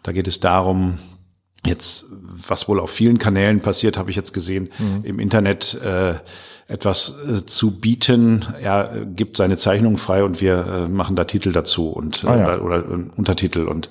da 0.01 0.11
geht 0.13 0.27
es 0.27 0.39
darum, 0.39 0.97
jetzt, 1.65 2.05
was 2.11 2.67
wohl 2.69 2.79
auf 2.79 2.89
vielen 2.91 3.17
Kanälen 3.17 3.59
passiert, 3.59 3.97
habe 3.97 4.09
ich 4.09 4.15
jetzt 4.15 4.33
gesehen, 4.33 4.69
Mhm. 4.79 5.03
im 5.03 5.19
Internet 5.19 5.73
äh, 5.83 6.15
etwas 6.67 7.15
äh, 7.27 7.45
zu 7.45 7.79
bieten. 7.79 8.45
Er 8.61 9.05
gibt 9.05 9.37
seine 9.37 9.57
Zeichnung 9.57 9.97
frei 9.97 10.23
und 10.23 10.41
wir 10.41 10.65
äh, 10.65 10.87
machen 10.87 11.15
da 11.15 11.23
Titel 11.23 11.51
dazu 11.51 11.89
und 11.89 12.23
äh, 12.23 12.27
Ah, 12.27 12.37
ja. 12.37 12.45
oder, 12.59 12.63
oder 12.63 12.77
äh, 12.79 13.05
Untertitel 13.15 13.67
und 13.67 13.89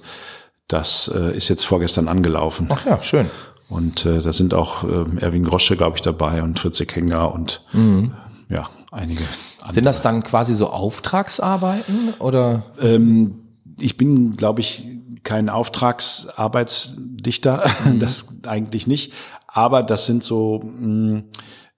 das 0.69 1.11
äh, 1.15 1.37
ist 1.37 1.49
jetzt 1.49 1.65
vorgestern 1.65 2.09
angelaufen. 2.09 2.67
Ach 2.71 2.85
ja, 2.87 3.01
schön. 3.03 3.31
Und 3.69 4.05
äh, 4.07 4.21
da 4.21 4.33
sind 4.33 4.53
auch 4.55 4.85
äh, 4.85 5.05
Erwin 5.21 5.45
Grosche, 5.45 5.77
glaube 5.77 5.97
ich, 5.97 6.03
dabei 6.03 6.43
und 6.43 6.59
Fritz 6.59 6.81
Henger 6.81 7.33
und 7.33 7.63
Mhm. 7.73 8.13
ja, 8.49 8.69
einige 8.93 9.25
andere. 9.61 9.75
Sind 9.75 9.85
das 9.85 10.03
dann 10.03 10.23
quasi 10.23 10.55
so 10.55 10.69
Auftragsarbeiten 10.71 12.15
oder? 12.21 12.65
Ähm, 12.81 13.41
ich 13.79 13.97
bin, 13.97 14.37
glaube 14.37 14.61
ich, 14.61 14.87
kein 15.27 15.51
Auftragsarbeitsdichter, 15.51 17.71
das 18.01 18.27
eigentlich 18.47 18.87
nicht. 18.87 19.13
Aber 19.49 19.83
das 19.83 20.07
sind 20.07 20.23
so, 20.23 20.63
mh, 20.63 21.25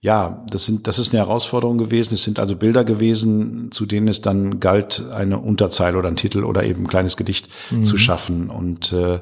ja, 0.01 0.45
das 0.51 0.67
sind, 0.67 0.87
das 0.87 1.01
ist 1.01 1.13
eine 1.13 1.25
Herausforderung 1.25 1.79
gewesen. 1.79 2.15
Es 2.15 2.23
sind 2.23 2.39
also 2.39 2.55
Bilder 2.55 2.85
gewesen, 2.85 3.73
zu 3.73 3.85
denen 3.87 4.07
es 4.07 4.21
dann 4.21 4.61
galt, 4.61 5.05
eine 5.11 5.39
Unterzeile 5.39 5.99
oder 5.99 6.07
ein 6.09 6.17
Titel 6.17 6.45
oder 6.45 6.63
eben 6.63 6.85
ein 6.85 6.89
kleines 6.89 7.17
Gedicht 7.17 7.49
zu 7.83 7.99
schaffen. 7.99 8.51
Und 8.51 8.93
äh, 8.93 9.19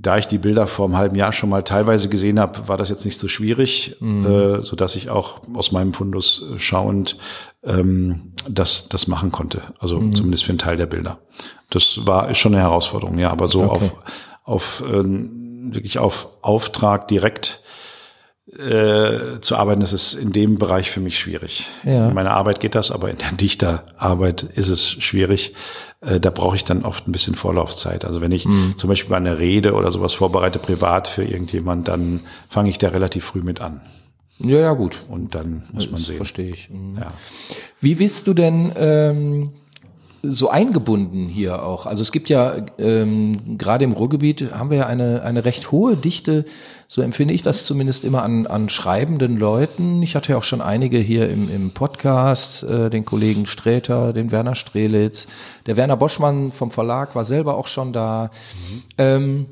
da 0.00 0.16
ich 0.16 0.28
die 0.28 0.38
Bilder 0.38 0.68
vor 0.68 0.86
einem 0.86 0.96
halben 0.96 1.16
Jahr 1.16 1.32
schon 1.32 1.50
mal 1.50 1.64
teilweise 1.64 2.08
gesehen 2.08 2.38
habe, 2.38 2.68
war 2.68 2.76
das 2.76 2.88
jetzt 2.88 3.04
nicht 3.04 3.18
so 3.18 3.26
schwierig, 3.26 3.96
äh, 4.00 4.62
so 4.62 4.76
dass 4.76 4.94
ich 4.94 5.10
auch 5.10 5.40
aus 5.54 5.72
meinem 5.72 5.92
Fundus 5.92 6.44
äh, 6.54 6.58
schauend 6.60 7.18
ähm, 7.64 8.32
das, 8.48 8.88
das 8.88 9.08
machen 9.08 9.32
konnte. 9.32 9.60
Also 9.80 9.98
zumindest 10.10 10.44
für 10.44 10.50
einen 10.50 10.58
Teil 10.58 10.76
der 10.76 10.86
Bilder. 10.86 11.18
Das 11.70 11.98
war 12.04 12.30
ist 12.30 12.38
schon 12.38 12.54
eine 12.54 12.62
Herausforderung, 12.62 13.18
ja, 13.18 13.30
aber 13.30 13.48
so 13.48 13.64
Okay. 13.64 13.72
auf, 13.72 13.94
auf 14.44 14.84
ähm, 14.88 15.70
wirklich 15.74 15.98
auf 15.98 16.28
Auftrag 16.42 17.08
direkt 17.08 17.62
äh, 18.56 19.40
zu 19.40 19.56
arbeiten, 19.56 19.80
das 19.80 19.92
ist 19.92 20.14
in 20.14 20.32
dem 20.32 20.58
Bereich 20.58 20.90
für 20.90 21.00
mich 21.00 21.18
schwierig. 21.18 21.68
Ja. 21.84 22.08
In 22.08 22.14
meiner 22.14 22.30
Arbeit 22.32 22.60
geht 22.60 22.74
das, 22.74 22.90
aber 22.90 23.10
in 23.10 23.18
der 23.18 23.32
Dichterarbeit 23.40 24.42
ist 24.42 24.68
es 24.68 24.88
schwierig. 24.88 25.54
Äh, 26.00 26.18
da 26.20 26.30
brauche 26.30 26.56
ich 26.56 26.64
dann 26.64 26.84
oft 26.84 27.06
ein 27.06 27.12
bisschen 27.12 27.34
Vorlaufzeit. 27.34 28.04
Also 28.04 28.20
wenn 28.20 28.32
ich 28.32 28.46
Mhm. 28.46 28.74
zum 28.78 28.88
Beispiel 28.88 29.14
eine 29.14 29.38
Rede 29.38 29.74
oder 29.74 29.90
sowas 29.90 30.14
vorbereite, 30.14 30.58
privat 30.58 31.08
für 31.08 31.24
irgendjemand, 31.24 31.88
dann 31.88 32.20
fange 32.48 32.70
ich 32.70 32.78
da 32.78 32.88
relativ 32.88 33.24
früh 33.24 33.42
mit 33.42 33.60
an. 33.60 33.80
Ja, 34.38 34.58
ja, 34.58 34.72
gut. 34.74 35.00
Und 35.08 35.34
dann 35.34 35.64
muss 35.72 35.90
man 35.90 36.00
sehen. 36.00 36.16
Verstehe 36.16 36.50
ich. 36.50 36.70
Mhm. 36.70 36.96
Ja. 36.98 37.12
Wie 37.80 37.96
bist 37.96 38.26
du 38.28 38.34
denn 38.34 38.72
ähm, 38.76 39.52
so 40.22 40.48
eingebunden 40.48 41.28
hier 41.28 41.62
auch? 41.62 41.86
Also 41.86 42.02
es 42.02 42.12
gibt 42.12 42.28
ja 42.28 42.66
ähm, 42.78 43.58
gerade 43.58 43.84
im 43.84 43.92
Ruhrgebiet 43.92 44.52
haben 44.52 44.70
wir 44.70 44.78
ja 44.78 44.86
eine 44.86 45.22
eine 45.22 45.44
recht 45.44 45.70
hohe 45.70 45.96
Dichte, 45.96 46.44
so 46.88 47.02
empfinde 47.02 47.34
ich 47.34 47.42
das 47.42 47.64
zumindest 47.64 48.04
immer 48.04 48.22
an 48.22 48.46
an 48.46 48.68
schreibenden 48.68 49.38
Leuten. 49.38 50.02
Ich 50.02 50.16
hatte 50.16 50.32
ja 50.32 50.38
auch 50.38 50.44
schon 50.44 50.60
einige 50.60 50.98
hier 50.98 51.28
im 51.28 51.50
im 51.50 51.70
Podcast, 51.70 52.64
äh, 52.64 52.90
den 52.90 53.04
Kollegen 53.04 53.46
Sträter, 53.46 54.12
den 54.12 54.30
Werner 54.30 54.54
Strelitz, 54.54 55.26
der 55.66 55.76
Werner 55.76 55.96
Boschmann 55.96 56.52
vom 56.52 56.70
Verlag 56.70 57.14
war 57.14 57.24
selber 57.24 57.56
auch 57.56 57.68
schon 57.68 57.92
da. 57.92 58.30
Ähm, 58.96 59.46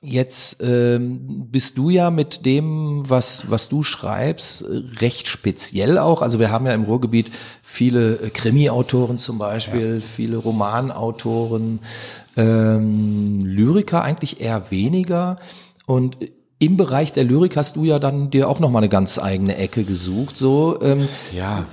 Jetzt 0.00 0.62
ähm, 0.62 1.48
bist 1.50 1.76
du 1.76 1.90
ja 1.90 2.12
mit 2.12 2.46
dem, 2.46 3.02
was, 3.10 3.50
was 3.50 3.68
du 3.68 3.82
schreibst, 3.82 4.64
recht 5.00 5.26
speziell 5.26 5.98
auch. 5.98 6.22
Also 6.22 6.38
wir 6.38 6.52
haben 6.52 6.66
ja 6.66 6.72
im 6.72 6.84
Ruhrgebiet 6.84 7.32
viele 7.64 8.14
äh, 8.20 8.30
Krimi-Autoren 8.30 9.18
zum 9.18 9.38
Beispiel, 9.38 9.94
ja. 9.94 10.00
viele 10.00 10.36
Romanautoren, 10.36 11.80
ähm, 12.36 13.40
Lyriker 13.40 14.02
eigentlich 14.02 14.40
eher 14.40 14.70
weniger. 14.70 15.38
Und 15.84 16.18
im 16.60 16.76
Bereich 16.76 17.12
der 17.12 17.22
Lyrik 17.22 17.56
hast 17.56 17.76
du 17.76 17.84
ja 17.84 18.00
dann 18.00 18.30
dir 18.30 18.48
auch 18.48 18.58
noch 18.58 18.70
mal 18.70 18.80
eine 18.80 18.88
ganz 18.88 19.18
eigene 19.18 19.56
Ecke 19.56 19.84
gesucht. 19.84 20.36
So, 20.36 20.80
ähm, 20.82 21.08
ja. 21.34 21.66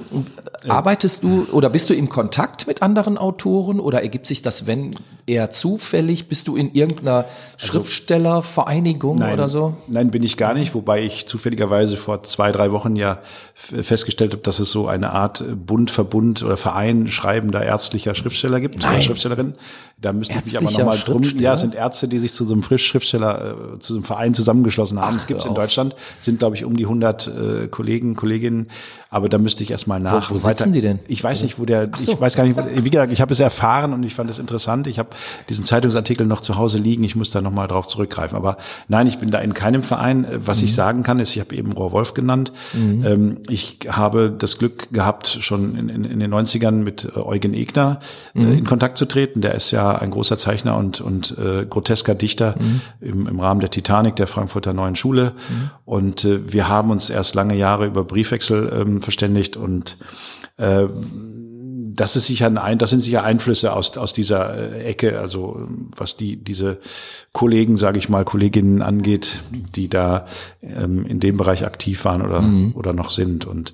Arbeitest 0.68 1.24
du 1.24 1.48
oder 1.52 1.70
bist 1.70 1.90
du 1.90 1.96
im 1.96 2.08
Kontakt 2.08 2.68
mit 2.68 2.84
anderen 2.84 3.18
Autoren 3.18 3.80
oder 3.80 4.04
ergibt 4.04 4.28
sich 4.28 4.44
das, 4.44 4.68
wenn 4.68 4.96
eher 5.26 5.50
zufällig? 5.50 6.28
Bist 6.28 6.48
du 6.48 6.56
in 6.56 6.74
irgendeiner 6.74 7.26
also, 7.26 7.28
Schriftstellervereinigung 7.58 9.18
nein, 9.18 9.34
oder 9.34 9.50
so? 9.50 9.76
Nein, 9.88 10.12
bin 10.12 10.22
ich 10.22 10.38
gar 10.38 10.54
nicht, 10.54 10.76
wobei 10.76 11.02
ich 11.04 11.26
zufälligerweise 11.26 11.98
vor 11.98 12.22
zwei, 12.22 12.52
drei 12.52 12.72
Wochen 12.72 12.96
ja 12.96 13.20
festgestellt 13.56 14.34
habe, 14.34 14.44
dass 14.44 14.60
es 14.60 14.70
so 14.70 14.88
eine 14.88 15.12
Art 15.12 15.44
Bund, 15.66 15.90
Verbund 15.90 16.44
oder 16.44 16.58
Verein 16.58 17.10
schreibender 17.10 17.64
ärztlicher 17.64 18.14
Schriftsteller 18.14 18.60
gibt, 18.60 18.80
nein. 18.80 18.94
oder 18.94 19.02
Schriftstellerin. 19.02 19.56
Da 19.98 20.12
müsste 20.12 20.36
ich 20.38 20.44
mich 20.44 20.58
aber 20.58 20.72
nochmal 20.72 20.98
drum. 21.00 21.24
Ja, 21.40 21.54
es 21.54 21.62
sind 21.62 21.74
Ärzte, 21.74 22.10
die 22.10 22.20
sich 22.20 22.34
zu 22.34 22.44
so 22.44 22.54
einem 22.54 22.64
Frischschriftsteller, 22.64 23.76
äh, 23.76 23.80
zu 23.80 23.94
so 23.94 24.00
einem 24.00 24.04
Verein 24.04 24.34
zusammengeschlossen 24.34 25.00
haben. 25.00 25.16
es 25.16 25.26
gibt 25.26 25.46
in 25.46 25.56
Deutschland, 25.56 25.96
sind 26.22 26.40
glaube 26.40 26.56
ich 26.58 26.66
um 26.66 26.76
die 26.76 26.84
100 26.84 27.28
äh, 27.28 27.68
Kollegen, 27.68 28.16
Kolleginnen. 28.16 28.68
Aber 29.10 29.30
da 29.30 29.38
müsste 29.38 29.64
ich 29.64 29.72
erstmal 29.72 30.02
nach. 30.02 30.30
Wo, 30.30 30.36
wo 30.36 30.38
sitzen 30.40 30.74
die 30.74 30.82
denn? 30.82 31.00
Ich 31.08 31.24
weiß 31.24 31.44
nicht, 31.44 31.58
wo 31.58 31.64
der, 31.64 31.90
so. 31.98 32.12
ich 32.12 32.20
weiß 32.20 32.36
gar 32.36 32.44
nicht, 32.44 32.60
wie 32.84 32.90
gesagt, 32.90 33.14
ich 33.14 33.22
habe 33.22 33.32
es 33.32 33.40
erfahren 33.40 33.94
und 33.94 34.04
ich 34.04 34.14
fand 34.14 34.30
es 34.30 34.40
interessant. 34.40 34.88
Ich 34.88 35.00
habe 35.00 35.10
diesen 35.48 35.64
Zeitungsartikel 35.64 36.28
noch 36.28 36.42
zu 36.42 36.58
Hause 36.58 36.78
liegen. 36.80 37.06
Ich 37.06 37.16
muss 37.16 37.32
da 37.32 37.40
nochmal 37.40 37.70
drauf 37.70 37.88
zurückgreifen. 37.88 38.36
Aber 38.36 38.58
nein, 38.90 39.08
ich 39.08 39.18
bin 39.18 39.32
da 39.32 39.40
in 39.40 39.54
keinem 39.54 39.84
Verein. 39.84 40.28
Was 40.46 40.60
mhm. 40.60 40.66
ich 40.66 40.76
sagen 40.76 41.04
kann, 41.04 41.20
ist, 41.20 41.34
ich 41.34 41.40
habe 41.40 41.56
eben 41.56 41.72
Rohr 41.72 41.94
Wolf 41.94 42.14
genannt. 42.14 42.52
Mhm. 42.74 43.06
Ähm, 43.06 43.38
ich 43.48 43.80
habe 43.88 44.36
das 44.38 44.58
Glück 44.58 44.92
gehabt, 44.92 45.38
schon 45.40 45.78
in, 45.78 45.88
in, 45.88 46.04
in 46.04 46.20
den 46.20 46.34
90ern 46.34 46.72
mit 46.72 47.06
äh, 47.16 47.18
Eugen 47.18 47.54
Egner 47.54 48.02
äh, 48.36 48.42
mhm. 48.42 48.58
in 48.58 48.66
Kontakt 48.66 48.98
zu 48.98 49.06
treten. 49.06 49.40
Der 49.40 49.56
ist 49.56 49.72
ja 49.72 49.95
ein 50.02 50.12
großer 50.12 50.38
Zeichner 50.38 50.78
und, 50.78 51.02
und 51.02 51.38
äh, 51.38 51.66
grotesker 51.66 52.16
Dichter 52.16 52.56
mhm. 52.60 52.82
im, 53.02 53.28
im 53.28 53.40
Rahmen 53.40 53.60
der 53.60 53.70
Titanic 53.70 54.16
der 54.16 54.28
Frankfurter 54.28 54.74
Neuen 54.74 54.96
Schule. 54.96 55.34
Mhm. 55.50 55.70
Und 55.86 56.26
äh, 56.26 56.52
wir 56.52 56.68
haben 56.68 56.92
uns 56.92 57.10
erst 57.10 57.36
lange 57.36 57.56
Jahre 57.56 57.86
über 57.86 58.04
Briefwechsel 58.04 58.72
ähm, 58.82 59.02
verständigt 59.02 59.58
und 59.58 59.98
äh, 60.58 60.88
das 61.96 62.16
ist 62.16 62.28
sicher 62.28 62.52
ein, 62.62 62.78
das 62.78 62.90
sind 62.90 63.00
sicher 63.00 63.24
Einflüsse 63.24 63.74
aus, 63.74 63.98
aus 63.98 64.14
dieser 64.14 64.74
äh, 64.74 64.86
Ecke, 64.86 65.20
also 65.20 65.68
was 65.96 66.18
die, 66.18 66.38
diese 66.38 66.80
Kollegen, 67.32 67.78
sage 67.78 68.00
ich 68.00 68.10
mal, 68.10 68.26
Kolleginnen 68.26 68.82
angeht, 68.82 69.44
die 69.52 69.90
da 69.90 70.28
ähm, 70.62 71.06
in 71.06 71.20
dem 71.20 71.38
Bereich 71.38 71.66
aktiv 71.66 72.04
waren 72.06 72.22
oder, 72.22 72.42
mhm. 72.42 72.74
oder 72.76 72.94
noch 72.94 73.10
sind. 73.10 73.46
Und 73.46 73.74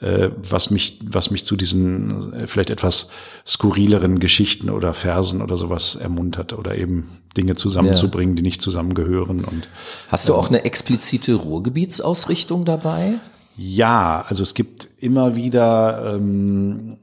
äh, 0.00 0.30
was 0.36 0.70
mich, 0.70 0.98
was 1.04 1.30
mich 1.30 1.44
zu 1.44 1.56
diesen 1.56 2.32
äh, 2.32 2.46
vielleicht 2.46 2.70
etwas 2.70 3.08
skurrileren 3.46 4.18
Geschichten 4.18 4.70
oder 4.70 4.94
Versen 4.94 5.42
oder 5.42 5.56
sowas 5.56 5.94
ermuntert 5.94 6.52
oder 6.52 6.76
eben 6.76 7.18
Dinge 7.36 7.54
zusammenzubringen, 7.56 8.34
ja. 8.34 8.36
die 8.36 8.42
nicht 8.42 8.62
zusammengehören. 8.62 9.44
Und, 9.44 9.68
Hast 10.08 10.28
du 10.28 10.34
auch 10.34 10.48
eine 10.48 10.64
explizite 10.64 11.34
Ruhrgebietsausrichtung 11.34 12.64
dabei? 12.64 13.20
Ja, 13.56 14.24
also 14.28 14.42
es 14.42 14.54
gibt 14.54 14.88
immer 14.98 15.36
wieder 15.36 16.14
ähm, 16.14 16.96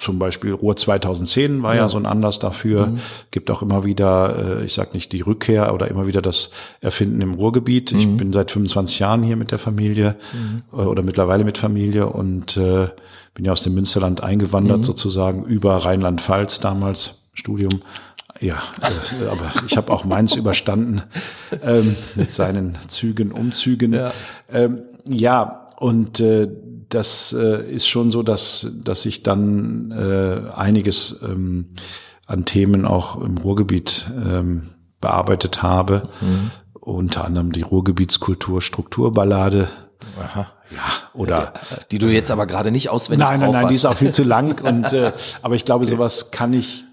zum 0.00 0.18
Beispiel 0.18 0.52
Ruhr 0.52 0.76
2010 0.76 1.62
war 1.62 1.74
ja, 1.74 1.82
ja 1.82 1.88
so 1.88 1.96
ein 1.96 2.06
Anlass 2.06 2.38
dafür. 2.38 2.86
Mhm. 2.86 3.00
Gibt 3.30 3.50
auch 3.50 3.62
immer 3.62 3.84
wieder, 3.84 4.60
äh, 4.60 4.64
ich 4.64 4.72
sag 4.72 4.94
nicht 4.94 5.12
die 5.12 5.20
Rückkehr 5.20 5.72
oder 5.74 5.88
immer 5.88 6.06
wieder 6.06 6.22
das 6.22 6.50
Erfinden 6.80 7.20
im 7.20 7.34
Ruhrgebiet. 7.34 7.92
Mhm. 7.92 7.98
Ich 7.98 8.16
bin 8.16 8.32
seit 8.32 8.50
25 8.50 8.98
Jahren 8.98 9.22
hier 9.22 9.36
mit 9.36 9.52
der 9.52 9.58
Familie 9.58 10.16
mhm. 10.32 10.62
äh, 10.72 10.82
oder 10.82 11.02
mittlerweile 11.02 11.44
mit 11.44 11.58
Familie 11.58 12.06
und 12.06 12.56
äh, 12.56 12.88
bin 13.34 13.44
ja 13.44 13.52
aus 13.52 13.62
dem 13.62 13.74
Münsterland 13.74 14.22
eingewandert 14.22 14.78
mhm. 14.78 14.84
sozusagen 14.84 15.44
über 15.44 15.76
Rheinland-Pfalz 15.76 16.60
damals 16.60 17.20
Studium. 17.32 17.82
Ja, 18.40 18.62
äh, 18.80 19.26
aber 19.26 19.52
ich 19.66 19.76
habe 19.76 19.92
auch 19.92 20.04
meins 20.04 20.34
überstanden 20.34 21.02
ähm, 21.62 21.96
mit 22.14 22.32
seinen 22.32 22.78
Zügen, 22.88 23.32
Umzügen. 23.32 23.92
Ja, 23.92 24.12
ähm, 24.50 24.80
ja 25.06 25.59
und 25.80 26.20
äh, 26.20 26.46
das 26.90 27.32
äh, 27.32 27.62
ist 27.72 27.88
schon 27.88 28.10
so, 28.10 28.22
dass, 28.22 28.66
dass 28.84 29.06
ich 29.06 29.22
dann 29.22 29.90
äh, 29.92 30.52
einiges 30.54 31.18
ähm, 31.22 31.68
an 32.26 32.44
Themen 32.44 32.84
auch 32.84 33.18
im 33.18 33.38
Ruhrgebiet 33.38 34.10
ähm, 34.14 34.68
bearbeitet 35.00 35.62
habe. 35.62 36.10
Mhm. 36.20 36.50
Unter 36.74 37.24
anderem 37.24 37.52
die 37.52 37.62
Ruhrgebietskultur 37.62 38.60
Strukturballade. 38.60 39.68
Aha. 40.22 40.48
Ja, 40.70 40.82
oder 41.14 41.54
die 41.90 41.98
du 41.98 42.08
jetzt 42.08 42.30
aber 42.30 42.46
gerade 42.46 42.70
nicht 42.70 42.90
auswendig 42.90 43.26
Nein, 43.26 43.40
nein, 43.40 43.52
nein, 43.52 43.68
die 43.68 43.74
ist 43.74 43.86
auch 43.86 43.96
viel 43.96 44.12
zu 44.12 44.22
lang 44.22 44.60
und 44.62 44.92
äh, 44.92 45.12
aber 45.40 45.54
ich 45.54 45.64
glaube, 45.64 45.86
okay. 45.86 45.94
sowas 45.94 46.30
kann 46.30 46.52
ich 46.52 46.84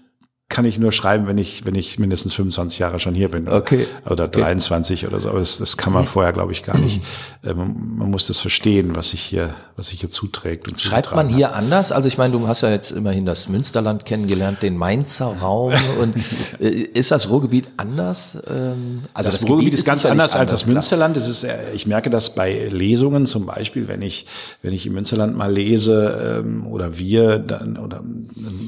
kann 0.50 0.64
ich 0.64 0.78
nur 0.78 0.92
schreiben, 0.92 1.26
wenn 1.26 1.36
ich, 1.36 1.66
wenn 1.66 1.74
ich 1.74 1.98
mindestens 1.98 2.32
25 2.32 2.78
Jahre 2.78 3.00
schon 3.00 3.14
hier 3.14 3.28
bin. 3.28 3.48
Okay. 3.48 3.86
Oder 4.08 4.24
okay. 4.24 4.40
23 4.40 5.06
oder 5.06 5.20
so. 5.20 5.28
Aber 5.28 5.40
das, 5.40 5.58
das 5.58 5.76
kann 5.76 5.92
man 5.92 6.04
vorher, 6.04 6.32
glaube 6.32 6.52
ich, 6.52 6.62
gar 6.62 6.78
nicht. 6.78 7.02
Äh, 7.42 7.52
man, 7.52 8.10
muss 8.10 8.28
das 8.28 8.40
verstehen, 8.40 8.96
was 8.96 9.10
sich 9.10 9.20
hier, 9.20 9.54
was 9.76 9.88
sich 9.88 10.00
hier 10.00 10.10
zuträgt. 10.10 10.66
Und 10.66 10.80
Schreibt 10.80 11.14
man 11.14 11.28
hier 11.28 11.50
hat. 11.50 11.56
anders? 11.56 11.92
Also 11.92 12.08
ich 12.08 12.16
meine, 12.16 12.32
du 12.32 12.48
hast 12.48 12.62
ja 12.62 12.70
jetzt 12.70 12.92
immerhin 12.92 13.26
das 13.26 13.50
Münsterland 13.50 14.06
kennengelernt, 14.06 14.62
den 14.62 14.78
Mainzer 14.78 15.36
Raum. 15.38 15.74
und 16.00 16.16
äh, 16.60 16.68
ist 16.68 17.10
das 17.10 17.28
Ruhrgebiet 17.28 17.68
anders? 17.76 18.38
Ähm, 18.48 19.02
also 19.12 19.30
das, 19.30 19.40
das 19.40 19.50
Ruhrgebiet 19.50 19.74
ist, 19.74 19.80
ist 19.80 19.86
ganz 19.86 20.06
anders, 20.06 20.34
als 20.34 20.50
das 20.50 20.64
Münsterland. 20.64 21.18
Es 21.18 21.28
ist, 21.28 21.44
äh, 21.44 21.72
ich 21.74 21.86
merke 21.86 22.08
das 22.08 22.34
bei 22.34 22.68
Lesungen 22.70 23.26
zum 23.26 23.44
Beispiel, 23.44 23.86
wenn 23.86 24.00
ich, 24.00 24.24
wenn 24.62 24.72
ich 24.72 24.86
im 24.86 24.94
Münsterland 24.94 25.36
mal 25.36 25.52
lese 25.52 26.40
ähm, 26.42 26.66
oder 26.66 26.98
wir, 26.98 27.38
dann, 27.38 27.76
oder, 27.76 28.02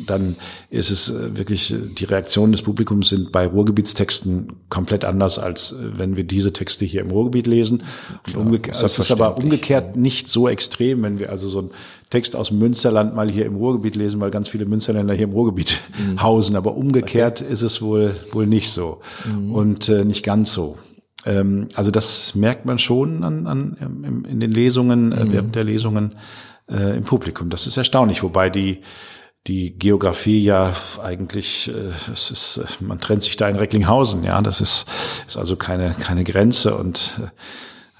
dann 0.07 0.37
ist 0.69 0.90
es 0.90 1.11
wirklich 1.35 1.69
die 1.78 2.04
Reaktionen 2.04 2.52
des 2.52 2.62
Publikums 2.62 3.09
sind 3.09 3.33
bei 3.33 3.46
Ruhrgebietstexten 3.46 4.52
komplett 4.68 5.04
anders, 5.04 5.38
als 5.38 5.72
äh, 5.72 5.98
wenn 5.98 6.16
wir 6.16 6.24
diese 6.24 6.52
Texte 6.52 6.85
hier 6.85 7.00
im 7.00 7.11
Ruhrgebiet 7.11 7.46
lesen. 7.46 7.83
Und 8.26 8.37
umgekehrt, 8.37 8.83
es 8.83 8.98
ist 8.98 9.11
aber 9.11 9.37
umgekehrt 9.37 9.96
nicht 9.96 10.28
so 10.28 10.48
extrem, 10.48 11.02
wenn 11.02 11.18
wir 11.18 11.30
also 11.30 11.48
so 11.48 11.61
einen 11.61 11.70
Text 12.11 12.37
aus 12.37 12.50
Münsterland 12.50 13.14
mal 13.14 13.30
hier 13.30 13.46
im 13.46 13.56
Ruhrgebiet 13.56 13.96
lesen, 13.96 14.20
weil 14.20 14.30
ganz 14.30 14.48
viele 14.48 14.66
Münsterländer 14.66 15.14
hier 15.14 15.24
im 15.24 15.33
Ruhrgebiet 15.33 15.78
mhm. 15.98 16.22
hausen. 16.22 16.56
Aber 16.56 16.76
umgekehrt 16.76 17.42
okay. 17.42 17.52
ist 17.52 17.62
es 17.62 17.83
wohl, 17.83 18.14
wohl 18.33 18.46
nicht 18.46 18.70
so. 18.70 19.00
Mhm. 19.26 19.54
Und 19.54 19.88
äh, 19.88 20.04
nicht 20.04 20.24
ganz 20.24 20.52
so 20.52 20.76
ähm, 21.26 21.68
also 21.74 21.90
das 21.90 22.35
merkt 22.35 22.64
man 22.64 22.78
schon 22.78 23.24
an, 23.24 23.46
an, 23.46 23.76
in, 23.78 24.24
in 24.24 24.40
den 24.40 24.50
Lesungen, 24.50 25.12
äh, 25.12 25.24
mhm. 25.24 25.33
während 25.33 25.54
der 25.54 25.64
Lesungen 25.64 26.14
äh, 26.70 26.96
im 26.96 27.04
Publikum. 27.04 27.50
Das 27.50 27.66
ist 27.66 27.76
erstaunlich, 27.76 28.22
wobei 28.22 28.50
die 28.50 28.80
die 29.46 29.72
Geografie 29.79 30.42
ja 30.42 30.74
eigentlich, 31.03 31.68
äh, 31.68 32.12
es 32.12 32.31
ist, 32.31 32.59
äh, 32.59 32.85
man 32.85 32.98
trennt 32.98 33.22
sich 33.22 33.37
da 33.37 33.48
in 33.48 33.57
Recklinghausen, 33.57 34.22
ja, 34.22 34.40
das 34.42 34.61
ist, 34.61 34.87
ist 35.26 35.37
also 35.37 35.57
keine, 35.57 35.94
keine 35.98 36.24
Grenze 36.24 36.76
und 36.76 37.18
äh, 37.22 37.29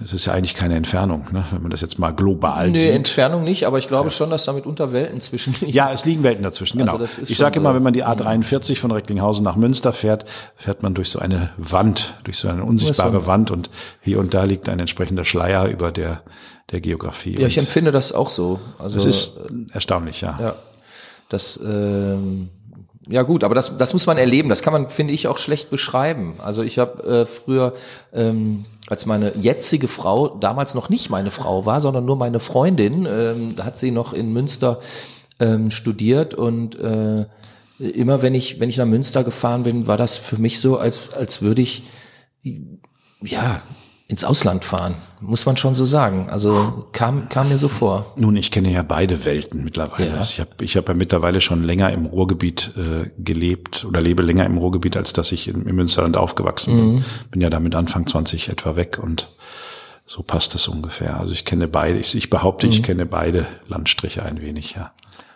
es 0.03 0.15
ist 0.15 0.25
ja 0.25 0.33
eigentlich 0.33 0.55
keine 0.55 0.77
Entfernung, 0.77 1.27
ne, 1.31 1.45
wenn 1.51 1.61
man 1.61 1.71
das 1.71 1.83
jetzt 1.83 1.99
mal 1.99 2.11
global 2.11 2.71
nee, 2.71 2.79
sieht. 2.79 2.89
Nee, 2.89 2.97
Entfernung 2.97 3.45
nicht, 3.45 3.67
aber 3.67 3.79
ich 3.79 3.87
glaube 3.89 4.09
ja. 4.09 4.11
schon, 4.11 4.31
dass 4.31 4.45
damit 4.45 4.65
unter 4.65 4.93
Welten 4.93 5.21
zwischen 5.21 5.55
liegen. 5.61 5.73
Ja, 5.73 5.93
es 5.93 6.05
liegen 6.05 6.23
Welten 6.23 6.43
dazwischen, 6.43 6.79
genau. 6.79 6.97
Also 6.97 7.23
ich 7.23 7.37
sage 7.37 7.55
so. 7.55 7.61
immer, 7.61 7.75
wenn 7.75 7.83
man 7.83 7.93
die 7.93 8.05
A43 8.05 8.79
von 8.79 8.91
Recklinghausen 8.93 9.45
nach 9.45 9.57
Münster 9.57 9.93
fährt, 9.93 10.25
fährt 10.57 10.83
man 10.83 10.95
durch 10.95 11.11
so 11.11 11.19
eine 11.19 11.51
Wand, 11.57 12.15
durch 12.25 12.39
so 12.39 12.49
eine 12.49 12.65
unsichtbare 12.65 13.27
Wand 13.27 13.51
und 13.51 13.71
hier 14.01 14.21
und 14.21 14.33
da 14.33 14.45
liegt 14.45 14.69
ein 14.69 14.79
entsprechender 14.79 15.25
Schleier 15.25 15.67
über 15.69 15.91
der, 15.93 16.23
der 16.71 16.81
Geografie. 16.81 17.39
Ja, 17.39 17.47
ich 17.47 17.59
empfinde 17.59 17.93
das 17.93 18.13
auch 18.13 18.31
so. 18.31 18.59
Also, 18.79 18.97
es 18.99 19.05
ist 19.05 19.41
erstaunlich, 19.73 20.23
ja. 20.23 20.39
ja. 20.41 20.55
Das, 21.31 21.59
ähm, 21.65 22.51
ja 23.09 23.23
gut, 23.23 23.45
aber 23.45 23.55
das, 23.55 23.77
das 23.79 23.93
muss 23.95 24.07
man 24.07 24.19
erleben. 24.19 24.51
Das 24.51 24.61
kann 24.61 24.73
man, 24.73 24.91
finde 24.91 25.15
ich, 25.15 25.27
auch 25.27 25.39
schlecht 25.39 25.71
beschreiben. 25.71 26.35
Also 26.39 26.63
ich 26.63 26.79
habe 26.79 27.03
äh, 27.03 27.27
früher, 27.27 27.75
ähm, 28.13 28.67
als 28.89 29.07
meine 29.07 29.33
jetzige 29.37 29.89
Frau 29.89 30.29
damals 30.29 30.75
noch 30.75 30.91
nicht 30.91 31.09
meine 31.09 31.31
Frau 31.31 31.65
war, 31.65 31.81
sondern 31.81 32.05
nur 32.05 32.17
meine 32.17 32.41
Freundin, 32.41 33.07
ähm, 33.11 33.55
da 33.57 33.65
hat 33.65 33.79
sie 33.79 33.91
noch 33.91 34.13
in 34.13 34.33
Münster 34.33 34.81
ähm, 35.39 35.71
studiert 35.71 36.35
und 36.35 36.79
äh, 36.79 37.27
immer 37.79 38.21
wenn 38.21 38.35
ich 38.35 38.61
wenn 38.61 38.69
ich 38.69 38.77
nach 38.77 38.87
Münster 38.87 39.25
gefahren 39.25 39.63
bin, 39.63 39.87
war 39.87 39.97
das 39.97 40.19
für 40.19 40.37
mich 40.37 40.61
so, 40.61 40.77
als 40.77 41.15
als 41.15 41.41
würde 41.41 41.63
ich 41.63 41.85
ja 43.23 43.63
ins 44.11 44.25
Ausland 44.25 44.65
fahren, 44.65 44.97
muss 45.21 45.47
man 45.47 45.57
schon 45.57 45.77
so 45.77 45.87
sagen. 45.87 46.27
Also 46.31 46.89
kam, 46.91 47.29
kam 47.29 47.49
mir 47.49 47.59
so 47.59 47.69
vor. 47.69 48.13
Nun, 48.17 48.35
ich 48.35 48.51
kenne 48.51 48.73
ja 48.73 48.83
beide 48.83 49.25
Welten 49.25 49.63
mittlerweile. 49.63 50.09
Ja. 50.09 50.17
Also 50.17 50.33
ich 50.33 50.41
habe 50.41 50.51
ich 50.63 50.77
hab 50.77 50.89
ja 50.89 50.95
mittlerweile 50.95 51.41
schon 51.41 51.63
länger 51.63 51.93
im 51.93 52.07
Ruhrgebiet 52.07 52.73
äh, 52.77 53.09
gelebt 53.23 53.85
oder 53.89 54.01
lebe 54.01 54.25
länger 54.25 54.45
im 54.47 54.59
Ruhrgebiet, 54.59 54.97
als 54.97 55.13
dass 55.13 55.31
ich 55.31 55.47
im, 55.47 55.65
im 55.65 55.77
Münsterland 55.77 56.17
aufgewachsen 56.17 56.75
bin. 56.75 56.95
Mhm. 56.95 57.05
Bin 57.31 57.41
ja 57.41 57.51
damit 57.51 57.77
Anfang 57.77 58.05
20 58.05 58.49
etwa 58.49 58.75
weg 58.75 58.99
und 59.01 59.29
so 60.07 60.25
passt 60.25 60.57
das 60.57 60.67
ungefähr. 60.67 61.21
Also 61.21 61.33
ich 61.33 61.45
kenne 61.45 61.69
beide, 61.69 62.01
ich, 62.01 62.17
ich 62.17 62.31
behaupte, 62.31 62.67
mhm. 62.67 62.73
ich 62.73 62.83
kenne 62.83 63.07
beide 63.07 63.47
Landstriche 63.69 64.25
ein 64.25 64.43
wenig, 64.43 64.73
ja. 64.73 64.91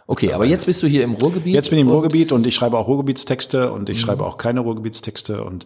Okay, 0.08 0.32
aber 0.32 0.46
jetzt 0.46 0.66
bist 0.66 0.82
du 0.82 0.88
hier 0.88 1.04
im 1.04 1.14
Ruhrgebiet. 1.14 1.54
Jetzt 1.54 1.70
bin 1.70 1.78
ich 1.78 1.82
im 1.82 1.90
Ruhrgebiet 1.90 2.32
und 2.32 2.44
ich 2.44 2.56
schreibe 2.56 2.76
auch 2.76 2.88
Ruhrgebietstexte 2.88 3.72
und 3.72 3.88
ich 3.88 3.98
mhm. 3.98 4.00
schreibe 4.00 4.26
auch 4.26 4.36
keine 4.36 4.60
Ruhrgebietstexte 4.60 5.44
und 5.44 5.64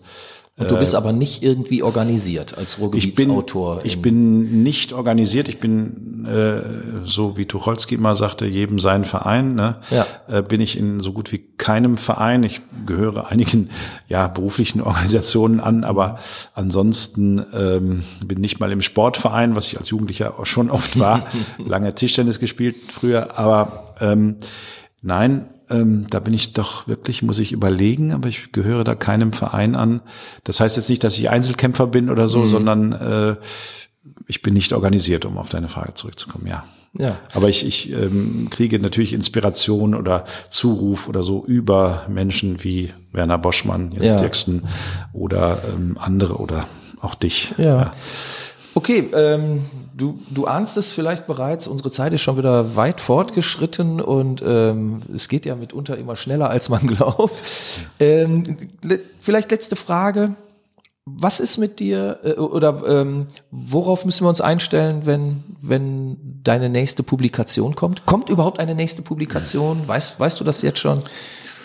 Und 0.58 0.70
du 0.72 0.76
bist 0.76 0.96
aber 0.96 1.12
nicht 1.12 1.42
irgendwie 1.42 1.84
organisiert 1.84 2.58
als 2.58 2.80
Ruhrgebietsautor. 2.80 3.82
Ich 3.84 4.02
bin, 4.02 4.42
ich 4.42 4.48
bin 4.50 4.62
nicht 4.64 4.92
organisiert. 4.92 5.48
Ich 5.48 5.60
bin, 5.60 6.26
äh, 6.26 6.62
so 7.04 7.36
wie 7.36 7.46
Tucholsky 7.46 7.94
immer 7.94 8.16
sagte, 8.16 8.44
jedem 8.44 8.80
sein 8.80 9.04
Verein. 9.04 9.54
Ne? 9.54 9.76
Ja. 9.90 10.06
Äh, 10.26 10.42
bin 10.42 10.60
ich 10.60 10.76
in 10.76 10.98
so 10.98 11.12
gut 11.12 11.30
wie 11.30 11.38
keinem 11.38 11.96
Verein. 11.96 12.42
Ich 12.42 12.60
gehöre 12.86 13.28
einigen 13.28 13.70
ja, 14.08 14.26
beruflichen 14.26 14.80
Organisationen 14.80 15.60
an, 15.60 15.84
aber 15.84 16.18
ansonsten 16.54 17.44
ähm, 17.54 18.02
bin 18.24 18.40
nicht 18.40 18.58
mal 18.58 18.72
im 18.72 18.82
Sportverein, 18.82 19.54
was 19.54 19.68
ich 19.68 19.78
als 19.78 19.90
Jugendlicher 19.90 20.40
auch 20.40 20.46
schon 20.46 20.70
oft 20.70 20.98
war. 20.98 21.26
Lange 21.58 21.94
Tischtennis 21.94 22.40
gespielt 22.40 22.76
früher, 22.88 23.38
aber 23.38 23.84
ähm, 24.00 24.36
nein, 25.02 25.46
ähm, 25.70 26.06
da 26.10 26.20
bin 26.20 26.34
ich 26.34 26.52
doch 26.52 26.88
wirklich, 26.88 27.22
muss 27.22 27.38
ich 27.38 27.52
überlegen, 27.52 28.12
aber 28.12 28.28
ich 28.28 28.52
gehöre 28.52 28.84
da 28.84 28.94
keinem 28.94 29.32
Verein 29.32 29.74
an. 29.74 30.00
Das 30.44 30.60
heißt 30.60 30.76
jetzt 30.76 30.88
nicht, 30.88 31.04
dass 31.04 31.18
ich 31.18 31.30
Einzelkämpfer 31.30 31.86
bin 31.86 32.10
oder 32.10 32.28
so, 32.28 32.40
mhm. 32.40 32.48
sondern 32.48 32.92
äh, 32.92 33.36
ich 34.26 34.42
bin 34.42 34.54
nicht 34.54 34.72
organisiert, 34.72 35.24
um 35.24 35.38
auf 35.38 35.48
deine 35.48 35.68
Frage 35.68 35.94
zurückzukommen, 35.94 36.46
ja. 36.46 36.64
Ja. 36.94 37.18
Aber 37.34 37.48
ich, 37.48 37.66
ich 37.66 37.92
ähm, 37.92 38.48
kriege 38.50 38.78
natürlich 38.78 39.12
Inspiration 39.12 39.94
oder 39.94 40.24
Zuruf 40.48 41.06
oder 41.06 41.22
so 41.22 41.44
über 41.44 42.06
Menschen 42.08 42.64
wie 42.64 42.92
Werner 43.12 43.38
Boschmann, 43.38 43.92
Jens 43.92 44.04
ja. 44.04 44.16
Dirksen 44.16 44.68
oder 45.12 45.62
ähm, 45.68 45.98
andere 46.00 46.38
oder 46.38 46.66
auch 47.00 47.14
dich. 47.14 47.54
ja. 47.58 47.64
ja. 47.64 47.92
Okay, 48.78 49.10
ähm, 49.12 49.64
du, 49.92 50.20
du 50.30 50.46
ahnst 50.46 50.76
es 50.76 50.92
vielleicht 50.92 51.26
bereits, 51.26 51.66
unsere 51.66 51.90
Zeit 51.90 52.12
ist 52.12 52.20
schon 52.20 52.38
wieder 52.38 52.76
weit 52.76 53.00
fortgeschritten 53.00 54.00
und 54.00 54.40
ähm, 54.46 55.02
es 55.12 55.26
geht 55.26 55.46
ja 55.46 55.56
mitunter 55.56 55.98
immer 55.98 56.14
schneller, 56.14 56.48
als 56.48 56.68
man 56.68 56.86
glaubt. 56.86 57.42
Ähm, 57.98 58.56
le 58.82 59.00
vielleicht 59.20 59.50
letzte 59.50 59.74
Frage. 59.74 60.36
Was 61.06 61.40
ist 61.40 61.58
mit 61.58 61.80
dir 61.80 62.20
äh, 62.22 62.34
oder 62.34 62.84
ähm, 62.86 63.26
worauf 63.50 64.04
müssen 64.04 64.24
wir 64.24 64.28
uns 64.28 64.40
einstellen, 64.40 65.06
wenn, 65.06 65.42
wenn 65.60 66.40
deine 66.44 66.68
nächste 66.68 67.02
Publikation 67.02 67.74
kommt? 67.74 68.06
Kommt 68.06 68.28
überhaupt 68.28 68.60
eine 68.60 68.76
nächste 68.76 69.02
Publikation? 69.02 69.88
Weißt, 69.88 70.20
weißt 70.20 70.38
du 70.38 70.44
das 70.44 70.62
jetzt 70.62 70.78
schon? 70.78 71.02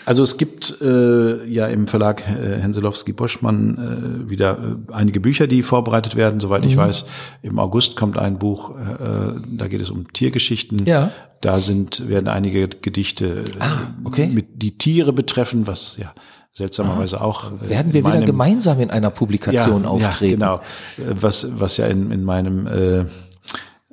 Also 0.06 0.22
es 0.22 0.36
gibt 0.36 0.80
äh, 0.80 1.46
ja 1.46 1.66
im 1.66 1.86
Verlag 1.86 2.22
äh, 2.22 2.58
Henselowski-Boschmann 2.60 4.26
äh, 4.26 4.30
wieder 4.30 4.58
äh, 4.88 4.92
einige 4.92 5.20
Bücher, 5.20 5.46
die 5.46 5.62
vorbereitet 5.62 6.16
werden, 6.16 6.40
soweit 6.40 6.62
mhm. 6.62 6.68
ich 6.68 6.76
weiß. 6.76 7.04
Im 7.42 7.58
August 7.58 7.96
kommt 7.96 8.18
ein 8.18 8.38
Buch, 8.38 8.70
äh, 8.70 9.32
da 9.56 9.68
geht 9.68 9.80
es 9.80 9.90
um 9.90 10.12
Tiergeschichten. 10.12 10.84
Ja. 10.86 11.10
Da 11.40 11.60
sind 11.60 12.08
werden 12.08 12.28
einige 12.28 12.68
Gedichte, 12.68 13.44
ah, 13.58 13.88
okay. 14.04 14.26
mit 14.26 14.62
die 14.62 14.78
Tiere 14.78 15.12
betreffen, 15.12 15.66
was 15.66 15.96
ja 15.98 16.14
seltsamerweise 16.54 17.20
ah, 17.20 17.24
auch. 17.24 17.52
Äh, 17.62 17.68
werden 17.68 17.92
wir 17.92 18.02
meinem, 18.02 18.14
wieder 18.14 18.26
gemeinsam 18.26 18.80
in 18.80 18.90
einer 18.90 19.10
Publikation 19.10 19.82
ja, 19.84 19.88
auftreten? 19.88 20.40
Ja, 20.40 20.56
genau. 20.96 21.10
Äh, 21.10 21.14
was, 21.20 21.48
was 21.58 21.76
ja 21.76 21.86
in, 21.86 22.10
in 22.10 22.24
meinem, 22.24 22.66
äh, 22.66 23.04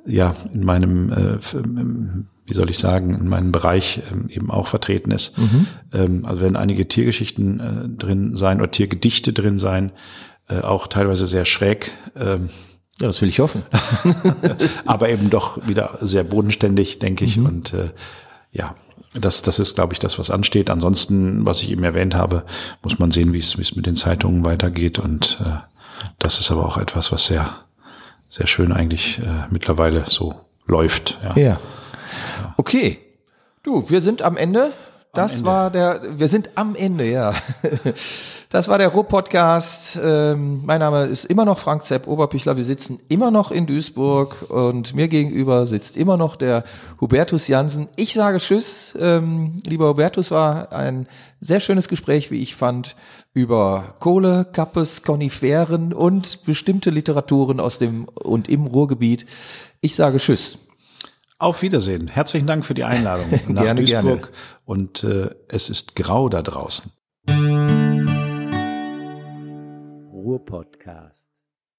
ja, 0.06 0.36
in 0.52 0.64
meinem 0.64 1.12
äh, 1.12 1.38
wie 2.46 2.54
soll 2.54 2.70
ich 2.70 2.78
sagen, 2.78 3.14
in 3.14 3.28
meinem 3.28 3.52
Bereich 3.52 4.02
ähm, 4.10 4.28
eben 4.28 4.50
auch 4.50 4.66
vertreten 4.66 5.10
ist. 5.10 5.38
Mhm. 5.38 5.66
Ähm, 5.92 6.24
also 6.24 6.40
werden 6.40 6.56
einige 6.56 6.88
Tiergeschichten 6.88 7.60
äh, 7.60 7.88
drin 7.88 8.36
sein 8.36 8.60
oder 8.60 8.70
Tiergedichte 8.70 9.32
drin 9.32 9.58
sein, 9.58 9.92
äh, 10.48 10.60
auch 10.60 10.86
teilweise 10.86 11.26
sehr 11.26 11.44
schräg. 11.44 11.92
Ähm, 12.16 12.50
ja, 13.00 13.06
das 13.06 13.20
will 13.22 13.28
ich 13.28 13.40
hoffen. 13.40 13.62
aber 14.86 15.08
eben 15.08 15.30
doch 15.30 15.66
wieder 15.66 15.98
sehr 16.00 16.24
bodenständig, 16.24 16.98
denke 16.98 17.24
ich. 17.24 17.36
Mhm. 17.36 17.46
Und 17.46 17.74
äh, 17.74 17.90
ja, 18.50 18.74
das, 19.14 19.42
das 19.42 19.58
ist, 19.58 19.74
glaube 19.74 19.92
ich, 19.92 19.98
das, 19.98 20.18
was 20.18 20.30
ansteht. 20.30 20.70
Ansonsten, 20.70 21.46
was 21.46 21.62
ich 21.62 21.70
eben 21.70 21.84
erwähnt 21.84 22.14
habe, 22.14 22.44
muss 22.82 22.98
man 22.98 23.10
sehen, 23.10 23.32
wie 23.32 23.38
es, 23.38 23.56
wie 23.56 23.62
es 23.62 23.76
mit 23.76 23.86
den 23.86 23.96
Zeitungen 23.96 24.44
weitergeht. 24.44 24.98
Und 24.98 25.38
äh, 25.44 25.58
das 26.18 26.40
ist 26.40 26.50
aber 26.50 26.66
auch 26.66 26.76
etwas, 26.76 27.12
was 27.12 27.26
sehr, 27.26 27.54
sehr 28.28 28.46
schön 28.46 28.72
eigentlich 28.72 29.18
äh, 29.18 29.46
mittlerweile 29.50 30.04
so 30.08 30.34
läuft. 30.66 31.18
Ja. 31.22 31.36
Ja. 32.42 32.54
Okay. 32.56 32.98
Du, 33.62 33.88
wir 33.88 34.00
sind 34.00 34.22
am 34.22 34.36
Ende. 34.36 34.72
Das 35.14 35.36
Ende. 35.36 35.44
war 35.44 35.70
der, 35.70 36.18
wir 36.18 36.28
sind 36.28 36.50
am 36.54 36.74
Ende, 36.74 37.10
ja. 37.10 37.34
Das 38.52 38.68
war 38.68 38.76
der 38.76 38.88
Ruhr-Podcast. 38.88 39.98
Ähm, 40.02 40.60
mein 40.66 40.80
Name 40.80 41.04
ist 41.04 41.24
immer 41.24 41.46
noch 41.46 41.58
Frank 41.58 41.86
Zepp 41.86 42.06
Oberpichler. 42.06 42.58
Wir 42.58 42.66
sitzen 42.66 43.00
immer 43.08 43.30
noch 43.30 43.50
in 43.50 43.66
Duisburg 43.66 44.44
und 44.50 44.94
mir 44.94 45.08
gegenüber 45.08 45.66
sitzt 45.66 45.96
immer 45.96 46.18
noch 46.18 46.36
der 46.36 46.64
Hubertus 47.00 47.48
Jansen. 47.48 47.88
Ich 47.96 48.12
sage 48.12 48.36
Tschüss. 48.36 48.94
Ähm, 49.00 49.62
lieber 49.66 49.88
Hubertus, 49.88 50.30
war 50.30 50.70
ein 50.70 51.08
sehr 51.40 51.60
schönes 51.60 51.88
Gespräch, 51.88 52.30
wie 52.30 52.42
ich 52.42 52.54
fand, 52.54 52.94
über 53.32 53.94
Kohle, 54.00 54.44
Kappes, 54.44 55.02
Koniferen 55.02 55.94
und 55.94 56.44
bestimmte 56.44 56.90
Literaturen 56.90 57.58
aus 57.58 57.78
dem 57.78 58.04
und 58.04 58.50
im 58.50 58.66
Ruhrgebiet. 58.66 59.24
Ich 59.80 59.94
sage 59.94 60.18
Tschüss. 60.18 60.58
Auf 61.42 61.60
Wiedersehen. 61.60 62.06
Herzlichen 62.06 62.46
Dank 62.46 62.64
für 62.64 62.74
die 62.74 62.84
Einladung 62.84 63.28
nach 63.48 63.64
gerne, 63.64 63.80
Duisburg. 63.80 64.04
Gerne. 64.04 64.28
Und 64.64 65.02
äh, 65.02 65.30
es 65.48 65.70
ist 65.70 65.96
grau 65.96 66.28
da 66.28 66.40
draußen. 66.40 66.92
Ruhr 70.12 70.44
Podcast. 70.44 71.21